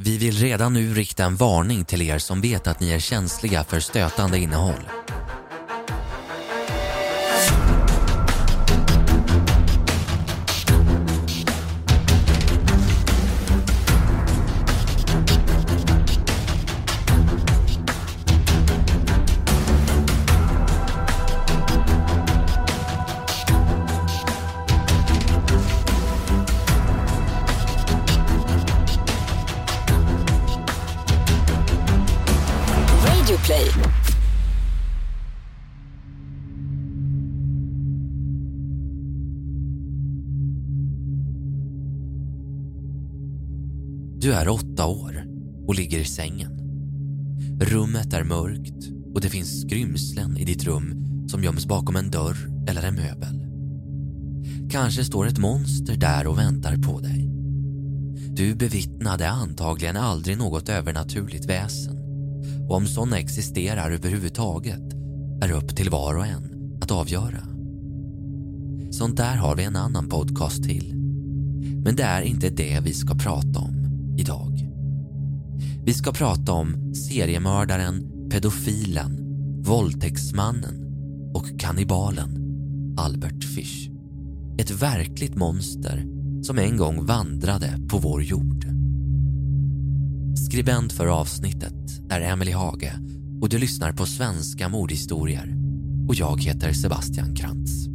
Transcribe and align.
Vi 0.00 0.18
vill 0.18 0.34
redan 0.34 0.72
nu 0.72 0.94
rikta 0.94 1.24
en 1.24 1.36
varning 1.36 1.84
till 1.84 2.02
er 2.02 2.18
som 2.18 2.40
vet 2.40 2.66
att 2.66 2.80
ni 2.80 2.90
är 2.90 2.98
känsliga 2.98 3.64
för 3.64 3.80
stötande 3.80 4.38
innehåll. 4.38 4.88
Är 44.38 44.48
åtta 44.48 44.86
år 44.86 45.24
och 45.66 45.74
ligger 45.74 45.98
i 45.98 46.04
sängen. 46.04 46.52
Rummet 47.60 48.12
är 48.12 48.24
mörkt 48.24 48.88
och 49.14 49.20
det 49.20 49.28
finns 49.28 49.60
skrymslen 49.60 50.36
i 50.36 50.44
ditt 50.44 50.64
rum 50.64 50.94
som 51.28 51.44
göms 51.44 51.66
bakom 51.66 51.96
en 51.96 52.10
dörr 52.10 52.36
eller 52.68 52.82
en 52.82 52.94
möbel. 52.94 53.46
Kanske 54.70 55.04
står 55.04 55.26
ett 55.26 55.38
monster 55.38 55.96
där 55.96 56.26
och 56.26 56.38
väntar 56.38 56.76
på 56.76 57.00
dig. 57.00 57.30
Du 58.30 58.54
bevittnade 58.54 59.28
antagligen 59.28 59.96
aldrig 59.96 60.38
något 60.38 60.68
övernaturligt 60.68 61.48
väsen 61.48 61.96
och 62.68 62.76
om 62.76 62.86
sådana 62.86 63.18
existerar 63.18 63.90
överhuvudtaget 63.90 64.92
är 65.42 65.52
upp 65.52 65.76
till 65.76 65.90
var 65.90 66.14
och 66.14 66.26
en 66.26 66.78
att 66.82 66.90
avgöra. 66.90 67.42
Sånt 68.90 69.16
där 69.16 69.36
har 69.36 69.56
vi 69.56 69.64
en 69.64 69.76
annan 69.76 70.08
podcast 70.08 70.64
till. 70.64 70.94
Men 71.84 71.96
det 71.96 72.02
är 72.02 72.22
inte 72.22 72.50
det 72.50 72.80
vi 72.84 72.92
ska 72.92 73.14
prata 73.14 73.58
om 73.58 73.77
idag. 74.18 74.68
Vi 75.84 75.94
ska 75.94 76.12
prata 76.12 76.52
om 76.52 76.94
seriemördaren, 76.94 78.28
pedofilen, 78.30 79.18
våldtäktsmannen 79.62 80.84
och 81.34 81.60
kannibalen 81.60 82.38
Albert 82.98 83.44
Fish. 83.44 83.90
Ett 84.58 84.70
verkligt 84.70 85.36
monster 85.36 86.04
som 86.42 86.58
en 86.58 86.76
gång 86.76 87.06
vandrade 87.06 87.78
på 87.90 87.98
vår 87.98 88.22
jord. 88.22 88.64
Skribent 90.46 90.92
för 90.92 91.06
avsnittet 91.06 92.00
är 92.10 92.20
Emily 92.20 92.52
Hage 92.52 92.92
och 93.40 93.48
du 93.48 93.58
lyssnar 93.58 93.92
på 93.92 94.06
Svenska 94.06 94.68
mordhistorier 94.68 95.54
och 96.08 96.14
jag 96.14 96.42
heter 96.42 96.72
Sebastian 96.72 97.34
Krantz. 97.34 97.87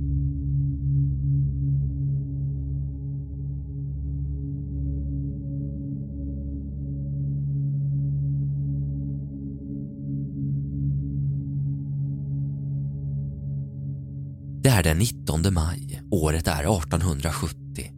Är 14.73 14.83
den 14.83 14.97
19 14.97 15.53
maj, 15.53 16.01
året 16.11 16.47
är 16.47 16.77
1870 16.77 17.91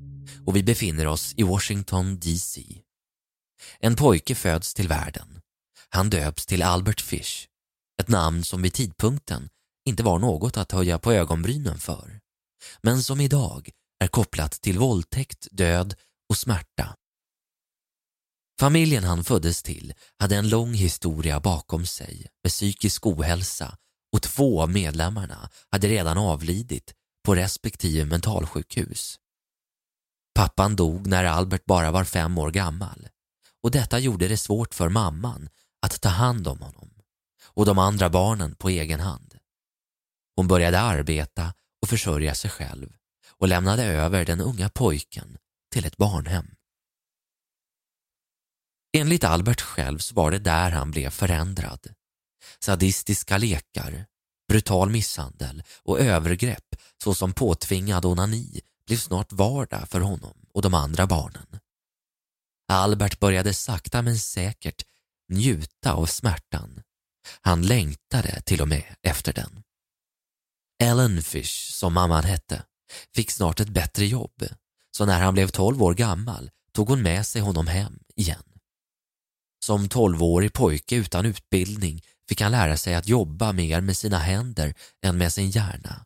och 0.45 0.55
vi 0.55 0.63
befinner 0.63 1.07
oss 1.07 1.33
i 1.37 1.43
Washington 1.43 2.19
DC. 2.19 2.81
En 3.79 3.95
pojke 3.95 4.35
föds 4.35 4.73
till 4.73 4.87
världen. 4.87 5.41
Han 5.89 6.09
döps 6.09 6.45
till 6.45 6.63
Albert 6.63 7.01
Fish, 7.01 7.47
ett 8.01 8.07
namn 8.07 8.43
som 8.43 8.61
vid 8.61 8.73
tidpunkten 8.73 9.49
inte 9.85 10.03
var 10.03 10.19
något 10.19 10.57
att 10.57 10.71
höja 10.71 10.99
på 10.99 11.13
ögonbrynen 11.13 11.77
för, 11.77 12.19
men 12.81 13.03
som 13.03 13.21
idag 13.21 13.69
är 13.99 14.07
kopplat 14.07 14.51
till 14.51 14.79
våldtäkt, 14.79 15.47
död 15.51 15.95
och 16.29 16.37
smärta. 16.37 16.95
Familjen 18.59 19.03
han 19.03 19.23
föddes 19.23 19.63
till 19.63 19.93
hade 20.19 20.35
en 20.35 20.49
lång 20.49 20.73
historia 20.73 21.39
bakom 21.39 21.85
sig 21.85 22.27
med 22.43 22.51
psykisk 22.51 23.05
ohälsa 23.05 23.77
och 24.15 24.21
två 24.21 24.61
av 24.61 24.69
medlemmarna 24.69 25.49
hade 25.71 25.87
redan 25.87 26.17
avlidit 26.17 26.93
på 27.25 27.35
respektive 27.35 28.05
mentalsjukhus. 28.05 29.19
Pappan 30.35 30.75
dog 30.75 31.07
när 31.07 31.23
Albert 31.23 31.65
bara 31.65 31.91
var 31.91 32.03
fem 32.03 32.37
år 32.37 32.51
gammal 32.51 33.07
och 33.63 33.71
detta 33.71 33.99
gjorde 33.99 34.27
det 34.27 34.37
svårt 34.37 34.75
för 34.75 34.89
mamman 34.89 35.49
att 35.81 36.01
ta 36.01 36.09
hand 36.09 36.47
om 36.47 36.61
honom 36.61 36.93
och 37.45 37.65
de 37.65 37.79
andra 37.79 38.09
barnen 38.09 38.55
på 38.55 38.69
egen 38.69 38.99
hand. 38.99 39.35
Hon 40.35 40.47
började 40.47 40.79
arbeta 40.79 41.53
och 41.81 41.89
försörja 41.89 42.35
sig 42.35 42.49
själv 42.49 42.93
och 43.37 43.47
lämnade 43.47 43.83
över 43.83 44.25
den 44.25 44.41
unga 44.41 44.69
pojken 44.69 45.37
till 45.71 45.85
ett 45.85 45.97
barnhem. 45.97 46.55
Enligt 48.97 49.23
Albert 49.23 49.61
själv 49.61 49.97
så 49.97 50.15
var 50.15 50.31
det 50.31 50.39
där 50.39 50.71
han 50.71 50.91
blev 50.91 51.09
förändrad. 51.09 51.87
Sadistiska 52.59 53.37
lekar, 53.37 54.05
brutal 54.47 54.89
misshandel 54.89 55.63
och 55.83 55.99
övergrepp 55.99 56.75
såsom 57.03 57.33
påtvingad 57.33 58.05
onani 58.05 58.61
blev 58.87 58.97
snart 58.97 59.31
vardag 59.31 59.89
för 59.89 59.99
honom 59.99 60.33
och 60.53 60.61
de 60.61 60.73
andra 60.73 61.07
barnen. 61.07 61.59
Albert 62.67 63.19
började 63.19 63.53
sakta 63.53 64.01
men 64.01 64.19
säkert 64.19 64.83
njuta 65.29 65.93
av 65.93 66.05
smärtan. 66.05 66.81
Han 67.41 67.61
längtade 67.61 68.41
till 68.41 68.61
och 68.61 68.67
med 68.67 68.95
efter 69.01 69.33
den. 69.33 69.63
Ellen 70.83 71.23
Fish, 71.23 71.71
som 71.71 71.93
mamman 71.93 72.23
hette, 72.23 72.65
fick 73.15 73.31
snart 73.31 73.59
ett 73.59 73.69
bättre 73.69 74.05
jobb 74.05 74.43
så 74.97 75.05
när 75.05 75.21
han 75.21 75.33
blev 75.33 75.47
12 75.47 75.83
år 75.83 75.93
gammal 75.93 76.51
tog 76.71 76.89
hon 76.89 77.01
med 77.01 77.27
sig 77.27 77.41
honom 77.41 77.67
hem 77.67 77.99
igen. 78.15 78.43
Som 79.65 79.87
12-årig 79.87 80.53
pojke 80.53 80.95
utan 80.95 81.25
utbildning 81.25 82.01
fick 82.29 82.41
han 82.41 82.51
lära 82.51 82.77
sig 82.77 82.95
att 82.95 83.07
jobba 83.07 83.51
mer 83.51 83.81
med 83.81 83.97
sina 83.97 84.17
händer 84.17 84.73
än 85.05 85.17
med 85.17 85.33
sin 85.33 85.49
hjärna 85.49 86.05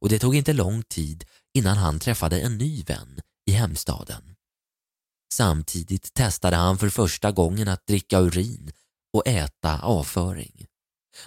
och 0.00 0.08
det 0.08 0.18
tog 0.18 0.34
inte 0.34 0.52
lång 0.52 0.82
tid 0.82 1.24
innan 1.54 1.76
han 1.76 1.98
träffade 1.98 2.40
en 2.40 2.58
ny 2.58 2.82
vän 2.82 3.20
i 3.46 3.52
hemstaden. 3.52 4.34
Samtidigt 5.34 6.14
testade 6.14 6.56
han 6.56 6.78
för 6.78 6.88
första 6.88 7.32
gången 7.32 7.68
att 7.68 7.86
dricka 7.86 8.18
urin 8.18 8.72
och 9.12 9.26
äta 9.26 9.80
avföring. 9.80 10.66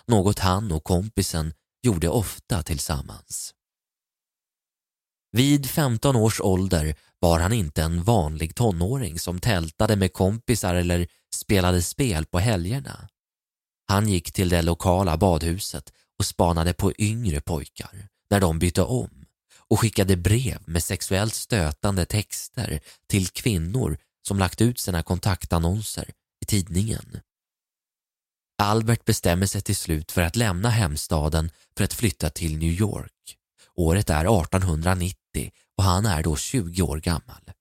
Något 0.06 0.40
han 0.40 0.72
och 0.72 0.84
kompisen 0.84 1.54
gjorde 1.84 2.10
ofta 2.10 2.64
tillsammans. 2.64 3.54
Vid 5.32 5.70
15 5.70 6.16
års 6.16 6.42
ålder 6.42 6.96
var 7.20 7.40
han 7.40 7.54
inte 7.54 7.84
en 7.84 8.04
vanlig 8.04 8.56
tonåring 8.56 9.20
som 9.20 9.40
tältade 9.40 9.96
med 9.96 10.14
kompisar 10.14 10.76
eller 10.76 11.08
spelade 11.36 11.82
spel 11.82 12.26
på 12.26 12.40
helgerna. 12.40 13.10
Han 13.92 14.10
gick 14.10 14.32
till 14.32 14.50
det 14.50 14.62
lokala 14.62 15.18
badhuset 15.18 15.94
och 16.20 16.26
spanade 16.26 16.74
på 16.74 16.94
yngre 16.98 17.42
pojkar 17.42 18.08
när 18.30 18.40
de 18.40 18.60
bytte 18.60 18.84
om 18.84 19.26
och 19.58 19.80
skickade 19.80 20.18
brev 20.18 20.62
med 20.66 20.84
sexuellt 20.84 21.34
stötande 21.34 22.06
texter 22.06 22.80
till 23.08 23.28
kvinnor 23.28 23.98
som 24.28 24.40
lagt 24.40 24.62
ut 24.62 24.80
sina 24.80 25.04
kontaktannonser 25.04 26.12
i 26.42 26.46
tidningen. 26.46 27.20
Albert 28.58 29.06
bestämmer 29.06 29.46
sig 29.46 29.62
till 29.62 29.76
slut 29.76 30.12
för 30.12 30.22
att 30.22 30.36
lämna 30.36 30.70
hemstaden 30.70 31.52
för 31.78 31.84
att 31.84 31.94
flytta 31.94 32.30
till 32.30 32.58
New 32.58 32.72
York. 32.72 33.38
Året 33.76 34.10
är 34.10 34.42
1890 34.42 35.52
och 35.78 35.84
han 35.84 36.06
är 36.06 36.24
då 36.24 36.36
20 36.36 36.82
år 36.82 36.98
gammal. 36.98 37.52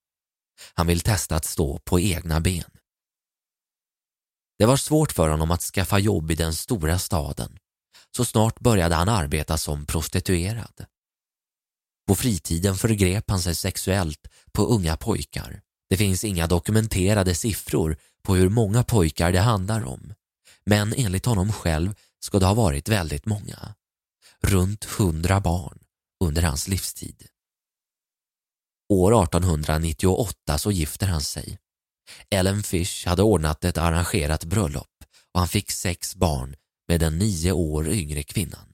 Han 0.75 0.87
vill 0.87 1.01
testa 1.01 1.37
att 1.37 1.45
stå 1.45 1.79
på 1.79 2.01
egna 2.01 2.41
ben. 2.41 2.80
Det 4.61 4.67
var 4.67 4.77
svårt 4.77 5.13
för 5.13 5.29
honom 5.29 5.51
att 5.51 5.63
skaffa 5.63 5.99
jobb 5.99 6.31
i 6.31 6.35
den 6.35 6.55
stora 6.55 6.99
staden. 6.99 7.59
Så 8.17 8.25
snart 8.25 8.61
började 8.61 8.95
han 8.95 9.09
arbeta 9.09 9.59
som 9.59 9.87
prostituerad. 9.87 10.85
På 12.07 12.15
fritiden 12.15 12.77
förgrep 12.77 13.31
han 13.31 13.41
sig 13.41 13.55
sexuellt 13.55 14.29
på 14.53 14.63
unga 14.63 14.97
pojkar. 14.97 15.61
Det 15.89 15.97
finns 15.97 16.25
inga 16.25 16.47
dokumenterade 16.47 17.35
siffror 17.35 17.97
på 18.23 18.35
hur 18.35 18.49
många 18.49 18.85
pojkar 18.85 19.33
det 19.33 19.41
handlar 19.41 19.85
om. 19.85 20.15
Men 20.65 20.95
enligt 20.97 21.27
honom 21.27 21.53
själv 21.53 21.95
ska 22.21 22.39
det 22.39 22.47
ha 22.47 22.55
varit 22.55 22.89
väldigt 22.89 23.27
många. 23.27 23.75
Runt 24.43 24.85
hundra 24.85 25.41
barn 25.41 25.79
under 26.25 26.43
hans 26.43 26.69
livstid. 26.69 27.27
År 28.89 29.25
1898 29.25 30.59
så 30.59 30.71
gifter 30.71 31.07
han 31.07 31.21
sig. 31.21 31.59
Ellen 32.31 32.63
Fish 32.63 33.07
hade 33.07 33.23
ordnat 33.23 33.65
ett 33.65 33.79
arrangerat 33.79 34.45
bröllop 34.45 35.05
och 35.33 35.41
han 35.41 35.49
fick 35.49 35.71
sex 35.71 36.17
barn 36.17 36.57
med 36.89 37.01
den 37.01 37.19
nio 37.19 37.53
år 37.53 37.89
yngre 37.89 38.23
kvinnan. 38.23 38.73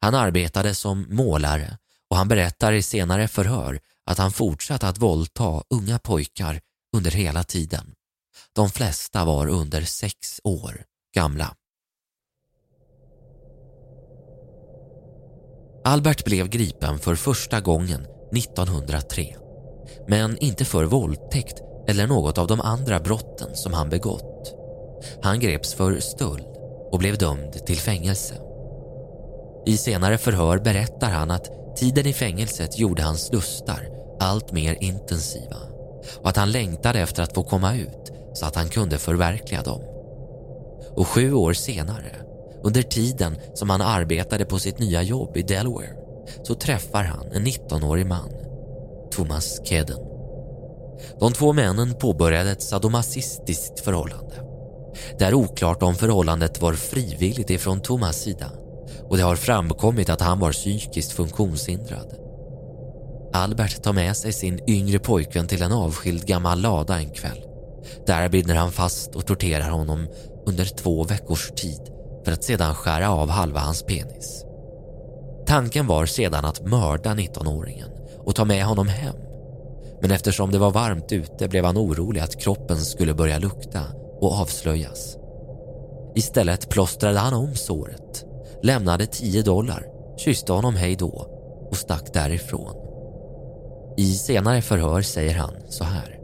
Han 0.00 0.14
arbetade 0.14 0.74
som 0.74 1.06
målare 1.10 1.78
och 2.10 2.16
han 2.16 2.28
berättar 2.28 2.72
i 2.72 2.82
senare 2.82 3.28
förhör 3.28 3.80
att 4.06 4.18
han 4.18 4.32
fortsatte 4.32 4.88
att 4.88 4.98
våldta 4.98 5.62
unga 5.70 5.98
pojkar 5.98 6.60
under 6.96 7.10
hela 7.10 7.44
tiden 7.44 7.94
De 8.52 8.70
flesta 8.70 9.24
var 9.24 9.46
under 9.46 9.82
sex 9.82 10.40
år 10.44 10.84
gamla. 11.14 11.56
Albert 15.84 16.24
blev 16.24 16.48
gripen 16.48 16.98
för 16.98 17.14
första 17.14 17.60
gången 17.60 18.06
1903 18.36 19.36
men 20.08 20.38
inte 20.38 20.64
för 20.64 20.84
våldtäkt 20.84 21.71
eller 21.88 22.06
något 22.06 22.38
av 22.38 22.46
de 22.46 22.60
andra 22.60 23.00
brotten 23.00 23.56
som 23.56 23.72
han 23.72 23.88
begått. 23.88 24.54
Han 25.22 25.40
greps 25.40 25.74
för 25.74 26.00
stöld 26.00 26.46
och 26.90 26.98
blev 26.98 27.18
dömd 27.18 27.66
till 27.66 27.76
fängelse. 27.76 28.34
I 29.66 29.76
senare 29.76 30.18
förhör 30.18 30.58
berättar 30.58 31.10
han 31.10 31.30
att 31.30 31.76
tiden 31.76 32.06
i 32.06 32.12
fängelset 32.12 32.78
gjorde 32.78 33.02
hans 33.02 33.32
lustar 33.32 33.88
allt 34.20 34.52
mer 34.52 34.76
intensiva 34.80 35.56
och 36.22 36.28
att 36.28 36.36
han 36.36 36.52
längtade 36.52 37.00
efter 37.00 37.22
att 37.22 37.34
få 37.34 37.42
komma 37.42 37.74
ut 37.74 38.12
så 38.34 38.46
att 38.46 38.56
han 38.56 38.68
kunde 38.68 38.98
förverkliga 38.98 39.62
dem. 39.62 39.82
Och 40.96 41.08
sju 41.08 41.32
år 41.32 41.52
senare, 41.52 42.16
under 42.62 42.82
tiden 42.82 43.36
som 43.54 43.70
han 43.70 43.80
arbetade 43.80 44.44
på 44.44 44.58
sitt 44.58 44.78
nya 44.78 45.02
jobb 45.02 45.36
i 45.36 45.42
Delaware, 45.42 45.96
så 46.42 46.54
träffar 46.54 47.04
han 47.04 47.32
en 47.32 47.46
19-årig 47.46 48.06
man, 48.06 48.32
Thomas 49.10 49.60
Kedden. 49.64 50.11
De 51.20 51.32
två 51.32 51.52
männen 51.52 51.94
påbörjade 51.94 52.50
ett 52.50 52.62
sadomasistiskt 52.62 53.80
förhållande. 53.80 54.34
Det 55.18 55.24
är 55.24 55.34
oklart 55.34 55.82
om 55.82 55.94
förhållandet 55.94 56.60
var 56.60 56.72
frivilligt 56.72 57.50
ifrån 57.50 57.80
Thomas 57.80 58.16
sida 58.16 58.50
och 59.08 59.16
det 59.16 59.22
har 59.22 59.36
framkommit 59.36 60.08
att 60.08 60.20
han 60.20 60.38
var 60.38 60.52
psykiskt 60.52 61.12
funktionshindrad. 61.12 62.14
Albert 63.32 63.82
tar 63.82 63.92
med 63.92 64.16
sig 64.16 64.32
sin 64.32 64.60
yngre 64.70 64.98
pojkvän 64.98 65.46
till 65.46 65.62
en 65.62 65.72
avskild 65.72 66.26
gammal 66.26 66.60
lada 66.60 66.98
en 66.98 67.10
kväll. 67.10 67.44
Där 68.06 68.28
binder 68.28 68.54
han 68.54 68.72
fast 68.72 69.14
och 69.14 69.26
torterar 69.26 69.70
honom 69.70 70.08
under 70.46 70.64
två 70.64 71.04
veckors 71.04 71.50
tid 71.50 71.80
för 72.24 72.32
att 72.32 72.44
sedan 72.44 72.74
skära 72.74 73.10
av 73.10 73.30
halva 73.30 73.60
hans 73.60 73.82
penis. 73.82 74.44
Tanken 75.46 75.86
var 75.86 76.06
sedan 76.06 76.44
att 76.44 76.66
mörda 76.66 77.10
19-åringen 77.10 77.88
och 78.24 78.34
ta 78.34 78.44
med 78.44 78.64
honom 78.64 78.88
hem. 78.88 79.16
Men 80.02 80.10
eftersom 80.10 80.50
det 80.50 80.58
var 80.58 80.70
varmt 80.70 81.12
ute 81.12 81.48
blev 81.48 81.64
han 81.64 81.76
orolig 81.76 82.20
att 82.20 82.40
kroppen 82.40 82.76
skulle 82.76 83.14
börja 83.14 83.38
lukta 83.38 83.80
och 84.20 84.32
avslöjas. 84.32 85.16
Istället 86.14 86.68
plåstrade 86.68 87.18
han 87.18 87.34
om 87.34 87.54
såret, 87.54 88.24
lämnade 88.62 89.06
10 89.06 89.42
dollar, 89.42 89.86
kysste 90.16 90.52
honom 90.52 90.76
hej 90.76 90.96
då 90.96 91.26
och 91.70 91.76
stack 91.76 92.12
därifrån. 92.12 92.76
I 93.96 94.14
senare 94.14 94.62
förhör 94.62 95.02
säger 95.02 95.34
han 95.34 95.54
så 95.68 95.84
här. 95.84 96.18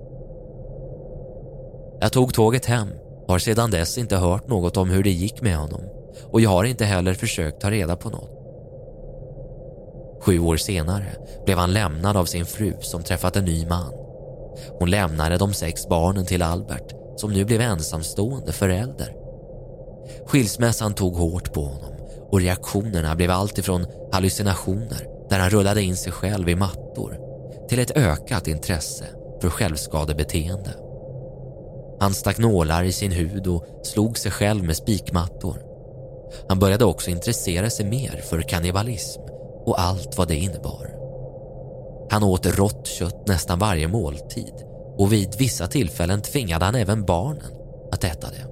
Jag 2.01 2.13
tog 2.13 2.35
tåget 2.35 2.67
hem, 2.67 2.89
har 3.29 3.39
sedan 3.39 3.71
dess 3.71 3.99
inte 3.99 4.17
hört 4.17 4.49
något 4.49 4.77
om 4.77 4.91
hur 4.91 5.03
det 5.03 5.11
gick 5.11 5.43
med 5.43 5.57
honom 5.57 5.81
och 6.33 6.41
jag 6.41 6.51
har 6.51 6.65
inte 6.65 6.85
heller 6.85 7.15
försökt 7.15 7.61
ta 7.61 7.71
reda 7.71 7.97
på 7.97 8.11
något. 8.11 8.38
Sju 10.21 10.39
år 10.39 10.57
senare 10.57 11.17
blev 11.45 11.59
han 11.59 11.73
lämnad 11.73 12.17
av 12.17 12.25
sin 12.25 12.47
fru 12.47 12.75
som 12.81 13.03
träffat 13.03 13.37
en 13.37 13.45
ny 13.45 13.67
man. 13.67 13.93
Hon 14.79 14.91
lämnade 14.91 15.39
de 15.39 15.53
sex 15.53 15.89
barnen 15.89 16.27
till 16.27 16.43
Albert 16.43 16.95
som 17.17 17.33
nu 17.33 17.45
blev 17.45 17.61
ensamstående 17.61 18.53
förälder. 18.53 19.15
Skilsmässan 20.27 20.95
tog 20.95 21.15
hårt 21.15 21.53
på 21.53 21.65
honom 21.65 21.95
och 22.31 22.41
reaktionerna 22.41 23.17
blev 23.17 23.31
alltifrån 23.31 23.87
hallucinationer 24.13 25.09
där 25.31 25.39
han 25.39 25.51
rullade 25.51 25.83
in 25.83 25.97
sig 25.97 26.13
själv 26.13 26.49
i 26.49 26.57
mattor 26.57 27.19
till 27.69 27.79
ett 27.79 27.97
ökat 27.97 28.49
intresse 28.49 29.05
för 29.41 29.51
självskadebeteende. 29.51 30.71
Han 32.01 32.15
stack 32.15 32.39
nålar 32.39 32.85
i 32.85 32.93
sin 32.93 33.13
hud 33.13 33.47
och 33.47 33.65
slog 33.83 34.19
sig 34.19 34.33
själv 34.33 34.65
med 34.65 34.77
spikmattor. 34.77 35.63
Han 36.49 36.59
började 36.59 36.85
också 36.85 37.11
intressera 37.11 37.71
sig 37.71 37.87
mer 37.87 38.23
för 38.31 38.43
kannibalism 38.43 39.21
och 39.69 39.81
allt 39.81 40.19
vad 40.19 40.29
det 40.29 40.37
innebar. 40.37 40.95
Han 42.11 42.23
åt 42.23 42.47
rått 42.47 42.87
kött 42.87 43.27
nästan 43.27 43.59
varje 43.59 43.89
måltid 43.89 44.55
och 44.99 45.13
vid 45.13 45.35
vissa 45.39 45.67
tillfällen 45.67 46.23
tvingade 46.23 46.65
han 46.65 46.75
även 46.75 47.05
barnen 47.05 47.53
att 47.93 48.05
äta 48.05 48.31
det. 48.31 48.47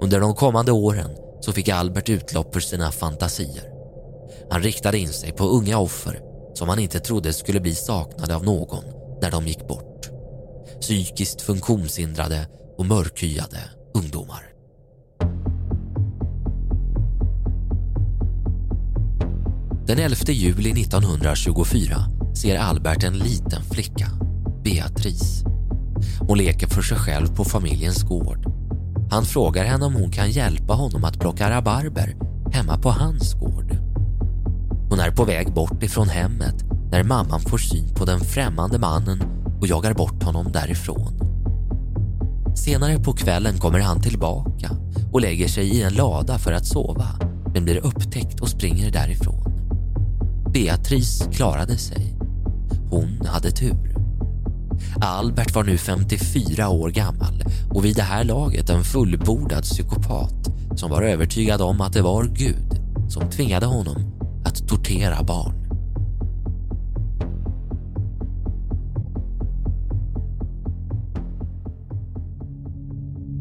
Under 0.00 0.20
de 0.20 0.34
kommande 0.34 0.72
åren 0.72 1.10
så 1.40 1.52
fick 1.52 1.68
Albert 1.68 2.08
utlopp 2.08 2.54
för 2.54 2.60
sina 2.60 2.92
fantasier. 2.92 3.70
Han 4.50 4.62
riktade 4.62 4.98
in 4.98 5.08
sig 5.08 5.32
på 5.32 5.44
unga 5.44 5.78
offer 5.78 6.20
som 6.54 6.68
han 6.68 6.78
inte 6.78 7.00
trodde 7.00 7.32
skulle 7.32 7.60
bli 7.60 7.74
saknade 7.74 8.36
av 8.36 8.44
någon 8.44 8.84
när 9.22 9.30
de 9.30 9.46
gick 9.46 9.68
bort. 9.68 10.10
Psykiskt 10.80 11.40
funktionshindrade 11.40 12.46
och 12.78 12.86
mörkhyade 12.86 13.60
ungdomar. 13.94 14.53
Den 19.86 19.98
11 19.98 20.32
juli 20.32 20.70
1924 20.70 21.96
ser 22.34 22.58
Albert 22.58 23.04
en 23.04 23.18
liten 23.18 23.62
flicka, 23.70 24.06
Beatrice. 24.64 25.44
Hon 26.20 26.38
leker 26.38 26.66
för 26.66 26.82
sig 26.82 26.98
själv 26.98 27.26
på 27.26 27.44
familjens 27.44 28.02
gård. 28.02 28.46
Han 29.10 29.24
frågar 29.24 29.64
henne 29.64 29.84
om 29.84 29.94
hon 29.94 30.10
kan 30.10 30.30
hjälpa 30.30 30.72
honom 30.72 31.04
att 31.04 31.20
plocka 31.20 31.50
rabarber 31.50 32.16
hemma 32.52 32.78
på 32.78 32.90
hans 32.90 33.34
gård. 33.34 33.76
Hon 34.90 35.00
är 35.00 35.10
på 35.10 35.24
väg 35.24 35.54
bort 35.54 35.82
ifrån 35.82 36.08
hemmet 36.08 36.64
när 36.90 37.02
mamman 37.02 37.40
får 37.40 37.58
syn 37.58 37.94
på 37.94 38.04
den 38.04 38.20
främmande 38.20 38.78
mannen 38.78 39.22
och 39.60 39.66
jagar 39.66 39.94
bort 39.94 40.22
honom 40.22 40.52
därifrån. 40.52 41.20
Senare 42.56 42.98
på 42.98 43.12
kvällen 43.12 43.58
kommer 43.58 43.80
han 43.80 44.02
tillbaka 44.02 44.70
och 45.12 45.20
lägger 45.20 45.48
sig 45.48 45.68
i 45.68 45.82
en 45.82 45.94
lada 45.94 46.38
för 46.38 46.52
att 46.52 46.66
sova 46.66 47.08
men 47.54 47.64
blir 47.64 47.86
upptäckt 47.86 48.40
och 48.40 48.48
springer 48.48 48.90
därifrån. 48.90 49.43
Beatrice 50.54 51.24
klarade 51.32 51.78
sig. 51.78 52.14
Hon 52.90 53.26
hade 53.26 53.50
tur. 53.50 53.94
Albert 55.00 55.54
var 55.54 55.64
nu 55.64 55.78
54 55.78 56.68
år 56.68 56.90
gammal 56.90 57.44
och 57.70 57.84
vid 57.84 57.96
det 57.96 58.02
här 58.02 58.24
laget 58.24 58.70
en 58.70 58.84
fullbordad 58.84 59.62
psykopat 59.62 60.48
som 60.76 60.90
var 60.90 61.02
övertygad 61.02 61.60
om 61.60 61.80
att 61.80 61.92
det 61.92 62.02
var 62.02 62.24
Gud 62.24 62.80
som 63.08 63.30
tvingade 63.30 63.66
honom 63.66 63.96
att 64.44 64.68
tortera 64.68 65.22
barn. 65.22 65.54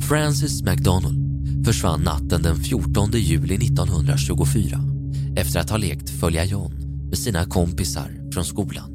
Francis 0.01 0.63
McDonald 0.63 1.19
försvann 1.65 2.01
natten 2.01 2.41
den 2.41 2.55
14 2.55 3.11
juli 3.11 3.55
1924 3.55 4.79
efter 5.35 5.59
att 5.59 5.69
ha 5.69 5.77
lekt 5.77 6.09
följa 6.09 6.45
John 6.45 6.83
med 7.13 7.17
sina 7.19 7.45
kompisar 7.45 8.31
från 8.33 8.45
skolan. 8.45 8.91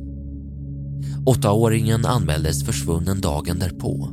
Åttaåringen 1.26 2.06
anmäldes 2.06 2.64
försvunnen 2.64 3.20
dagen 3.20 3.58
därpå 3.58 4.08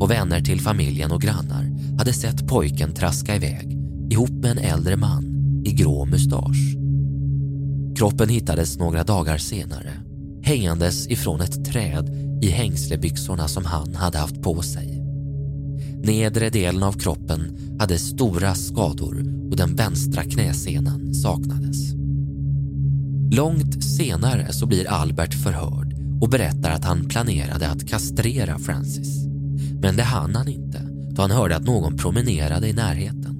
och 0.00 0.10
vänner 0.10 0.40
till 0.40 0.60
familjen 0.60 1.12
och 1.12 1.22
grannar 1.22 1.96
hade 1.98 2.12
sett 2.12 2.48
pojken 2.48 2.94
traska 2.94 3.36
iväg 3.36 3.78
ihop 4.10 4.30
med 4.30 4.50
en 4.50 4.58
äldre 4.58 4.96
man 4.96 5.24
i 5.64 5.72
grå 5.72 6.04
mustasch. 6.04 6.76
Kroppen 7.96 8.28
hittades 8.28 8.78
några 8.78 9.04
dagar 9.04 9.38
senare 9.38 9.92
hängandes 10.42 11.08
ifrån 11.08 11.40
ett 11.40 11.64
träd 11.64 12.08
i 12.42 12.50
hängslebyxorna 12.50 13.48
som 13.48 13.64
han 13.64 13.94
hade 13.94 14.18
haft 14.18 14.42
på 14.42 14.62
sig. 14.62 15.02
Nedre 16.04 16.50
delen 16.50 16.82
av 16.82 16.92
kroppen 16.92 17.56
hade 17.80 17.98
stora 17.98 18.54
skador 18.54 19.24
och 19.50 19.56
den 19.56 19.76
vänstra 19.76 20.22
knäsenan 20.22 21.14
saknades. 21.14 21.99
Långt 23.32 23.84
senare 23.84 24.52
så 24.52 24.66
blir 24.66 24.88
Albert 24.88 25.34
förhörd 25.34 25.94
och 26.20 26.28
berättar 26.28 26.70
att 26.70 26.84
han 26.84 27.08
planerade 27.08 27.68
att 27.68 27.88
kastrera 27.88 28.58
Francis. 28.58 29.26
Men 29.82 29.96
det 29.96 30.02
hann 30.02 30.34
han 30.34 30.48
inte 30.48 30.82
då 31.10 31.22
han 31.22 31.30
hörde 31.30 31.56
att 31.56 31.64
någon 31.64 31.96
promenerade 31.96 32.68
i 32.68 32.72
närheten. 32.72 33.36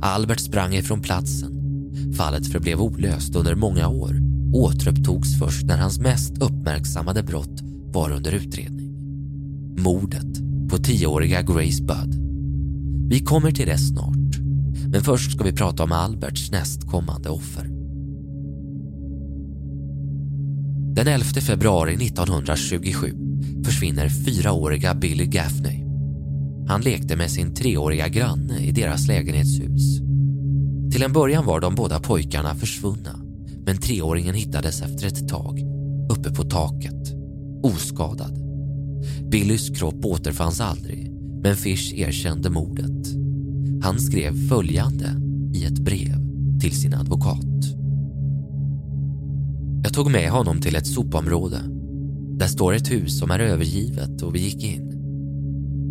Albert 0.00 0.40
sprang 0.40 0.74
ifrån 0.74 1.00
platsen. 1.00 1.52
Fallet 2.16 2.52
förblev 2.52 2.80
olöst 2.80 3.36
under 3.36 3.54
många 3.54 3.88
år 3.88 4.16
och 4.52 4.62
återupptogs 4.62 5.38
först 5.38 5.66
när 5.66 5.78
hans 5.78 5.98
mest 6.00 6.38
uppmärksammade 6.42 7.22
brott 7.22 7.60
var 7.92 8.10
under 8.10 8.32
utredning. 8.32 8.92
Mordet 9.78 10.40
på 10.70 10.78
tioåriga 10.78 11.42
Grace 11.42 11.82
Budd. 11.82 12.14
Vi 13.10 13.20
kommer 13.20 13.50
till 13.50 13.66
det 13.66 13.78
snart, 13.78 14.38
men 14.88 15.02
först 15.02 15.32
ska 15.32 15.44
vi 15.44 15.52
prata 15.52 15.82
om 15.82 15.92
Alberts 15.92 16.50
nästkommande 16.50 17.28
offer. 17.28 17.71
Den 20.94 21.06
11 21.06 21.24
februari 21.24 22.06
1927 22.06 23.14
försvinner 23.64 24.08
fyraåriga 24.08 24.94
Billy 24.94 25.26
Gaffney. 25.26 25.84
Han 26.68 26.80
lekte 26.80 27.16
med 27.16 27.30
sin 27.30 27.54
treåriga 27.54 28.08
granne 28.08 28.58
i 28.58 28.72
deras 28.72 29.06
lägenhetshus. 29.06 30.00
Till 30.92 31.02
en 31.02 31.12
början 31.12 31.46
var 31.46 31.60
de 31.60 31.74
båda 31.74 32.00
pojkarna 32.00 32.54
försvunna 32.54 33.20
men 33.66 33.78
treåringen 33.78 34.34
hittades 34.34 34.82
efter 34.82 35.06
ett 35.06 35.28
tag 35.28 35.60
uppe 36.10 36.30
på 36.30 36.42
taket, 36.42 37.14
oskadad. 37.62 38.38
Billys 39.30 39.78
kropp 39.78 40.04
återfanns 40.04 40.60
aldrig, 40.60 41.10
men 41.42 41.56
Fish 41.56 41.92
erkände 41.94 42.50
mordet. 42.50 43.06
Han 43.82 44.00
skrev 44.00 44.48
följande 44.48 45.16
i 45.54 45.64
ett 45.64 45.78
brev 45.78 46.16
till 46.60 46.80
sin 46.80 46.94
advokat. 46.94 47.81
Jag 49.92 49.96
tog 50.04 50.10
med 50.10 50.30
honom 50.30 50.60
till 50.60 50.76
ett 50.76 50.86
sopområde. 50.86 51.60
Där 52.38 52.46
står 52.46 52.74
ett 52.74 52.90
hus 52.90 53.18
som 53.18 53.30
är 53.30 53.38
övergivet 53.38 54.22
och 54.22 54.34
vi 54.34 54.40
gick 54.40 54.64
in. 54.64 54.92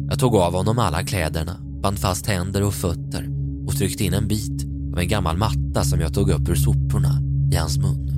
Jag 0.10 0.20
tog 0.20 0.36
av 0.36 0.54
honom 0.54 0.80
alla 0.80 1.04
kläderna, 1.04 1.58
band 1.84 2.00
fast 2.00 2.26
händer 2.26 2.64
och 2.64 2.74
fötter 2.74 3.30
och 3.68 3.78
tryckte 3.78 4.04
in 4.04 4.14
en 4.14 4.28
bit 4.28 4.66
av 4.94 5.00
en 5.00 5.08
gammal 5.08 5.38
matta 5.38 5.84
som 5.84 6.00
jag 6.00 6.14
tog 6.14 6.30
upp 6.30 6.50
ur 6.50 6.56
soporna 6.56 7.22
i 7.54 7.56
hans 7.56 7.78
mun. 7.78 8.12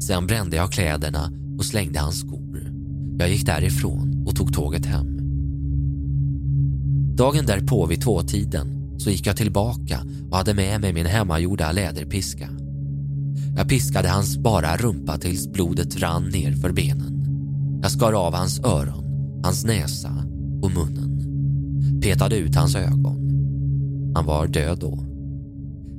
Sen 0.00 0.26
brände 0.26 0.56
jag 0.56 0.72
kläderna 0.72 1.32
och 1.58 1.64
slängde 1.64 1.98
hans 1.98 2.20
skor. 2.20 2.72
Jag 3.18 3.28
gick 3.28 3.46
därifrån 3.46 4.24
och 4.26 4.36
tog 4.36 4.54
tåget 4.54 4.86
hem. 4.86 5.18
Dagen 7.16 7.46
därpå 7.46 7.86
vid 7.86 8.02
tvåtiden 8.02 8.98
så 8.98 9.10
gick 9.10 9.26
jag 9.26 9.36
tillbaka 9.36 10.00
och 10.30 10.36
hade 10.36 10.54
med 10.54 10.80
mig 10.80 10.92
min 10.92 11.06
hemmagjorda 11.06 11.72
läderpiska. 11.72 12.59
Jag 13.56 13.68
piskade 13.68 14.08
hans 14.08 14.38
bara 14.38 14.76
rumpa 14.76 15.18
tills 15.18 15.52
blodet 15.52 15.96
rann 15.96 16.28
ner 16.28 16.52
för 16.52 16.72
benen. 16.72 17.20
Jag 17.82 17.90
skar 17.90 18.12
av 18.12 18.34
hans 18.34 18.60
öron, 18.60 19.40
hans 19.44 19.64
näsa 19.64 20.24
och 20.62 20.70
munnen. 20.70 21.10
Petade 22.02 22.36
ut 22.36 22.54
hans 22.54 22.76
ögon. 22.76 23.20
Han 24.14 24.26
var 24.26 24.46
död 24.46 24.78
då. 24.78 25.06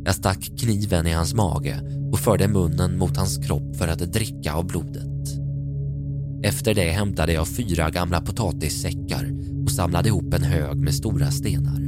Jag 0.05 0.15
stack 0.15 0.51
kniven 0.59 1.07
i 1.07 1.11
hans 1.11 1.33
mage 1.33 1.81
och 2.11 2.19
förde 2.19 2.47
munnen 2.47 2.97
mot 2.97 3.17
hans 3.17 3.37
kropp 3.37 3.75
för 3.75 3.87
att 3.87 4.13
dricka 4.13 4.53
av 4.53 4.67
blodet. 4.67 5.07
Efter 6.43 6.73
det 6.73 6.91
hämtade 6.91 7.33
jag 7.33 7.47
fyra 7.47 7.89
gamla 7.89 8.21
potatissäckar 8.21 9.31
och 9.63 9.71
samlade 9.71 10.09
ihop 10.09 10.33
en 10.33 10.43
hög 10.43 10.77
med 10.77 10.93
stora 10.93 11.31
stenar. 11.31 11.81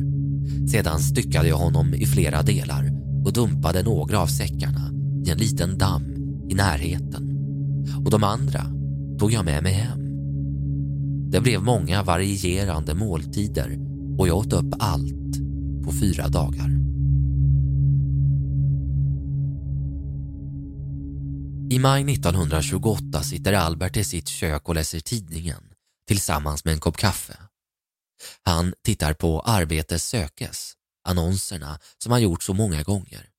Sedan 0.68 1.00
styckade 1.00 1.48
jag 1.48 1.58
honom 1.58 1.94
i 1.94 2.06
flera 2.06 2.42
delar 2.42 2.92
och 3.26 3.34
dumpade 3.34 3.84
några 3.84 4.20
av 4.20 4.28
säckarna 4.28 4.93
i 5.26 5.30
en 5.30 5.38
liten 5.38 5.78
damm 5.78 6.16
i 6.50 6.56
närheten. 6.56 7.30
Och 8.06 8.12
de 8.12 8.24
andra 8.24 8.66
tog 9.20 9.32
jag 9.32 9.46
med 9.46 9.64
mig 9.64 9.74
hem. 9.74 10.00
Det 11.32 11.42
blev 11.42 11.64
många 11.64 12.04
varierande 12.04 12.94
måltider 12.94 13.80
och 14.18 14.28
jag 14.28 14.38
åt 14.38 14.54
upp 14.54 14.74
allt 14.80 15.34
på 15.86 15.92
fyra 15.92 16.28
dagar. 16.28 16.70
I 21.70 21.80
maj 21.80 22.14
1928 22.14 23.24
sitter 23.24 23.54
Albert 23.54 23.98
i 23.98 24.04
sitt 24.04 24.28
kök 24.28 24.70
och 24.70 24.76
läser 24.76 25.00
tidningen 25.00 25.64
tillsammans 26.08 26.66
med 26.66 26.74
en 26.74 26.80
kopp 26.80 26.98
kaffe. 26.98 27.38
Han 28.44 28.74
tittar 28.86 29.14
på 29.14 29.42
Arbete 29.42 30.00
sökes, 30.00 30.74
annonserna 31.08 31.80
som 31.98 32.12
han 32.12 32.22
gjort 32.22 32.44
så 32.44 32.54
många 32.54 32.84
gånger. 32.84 33.33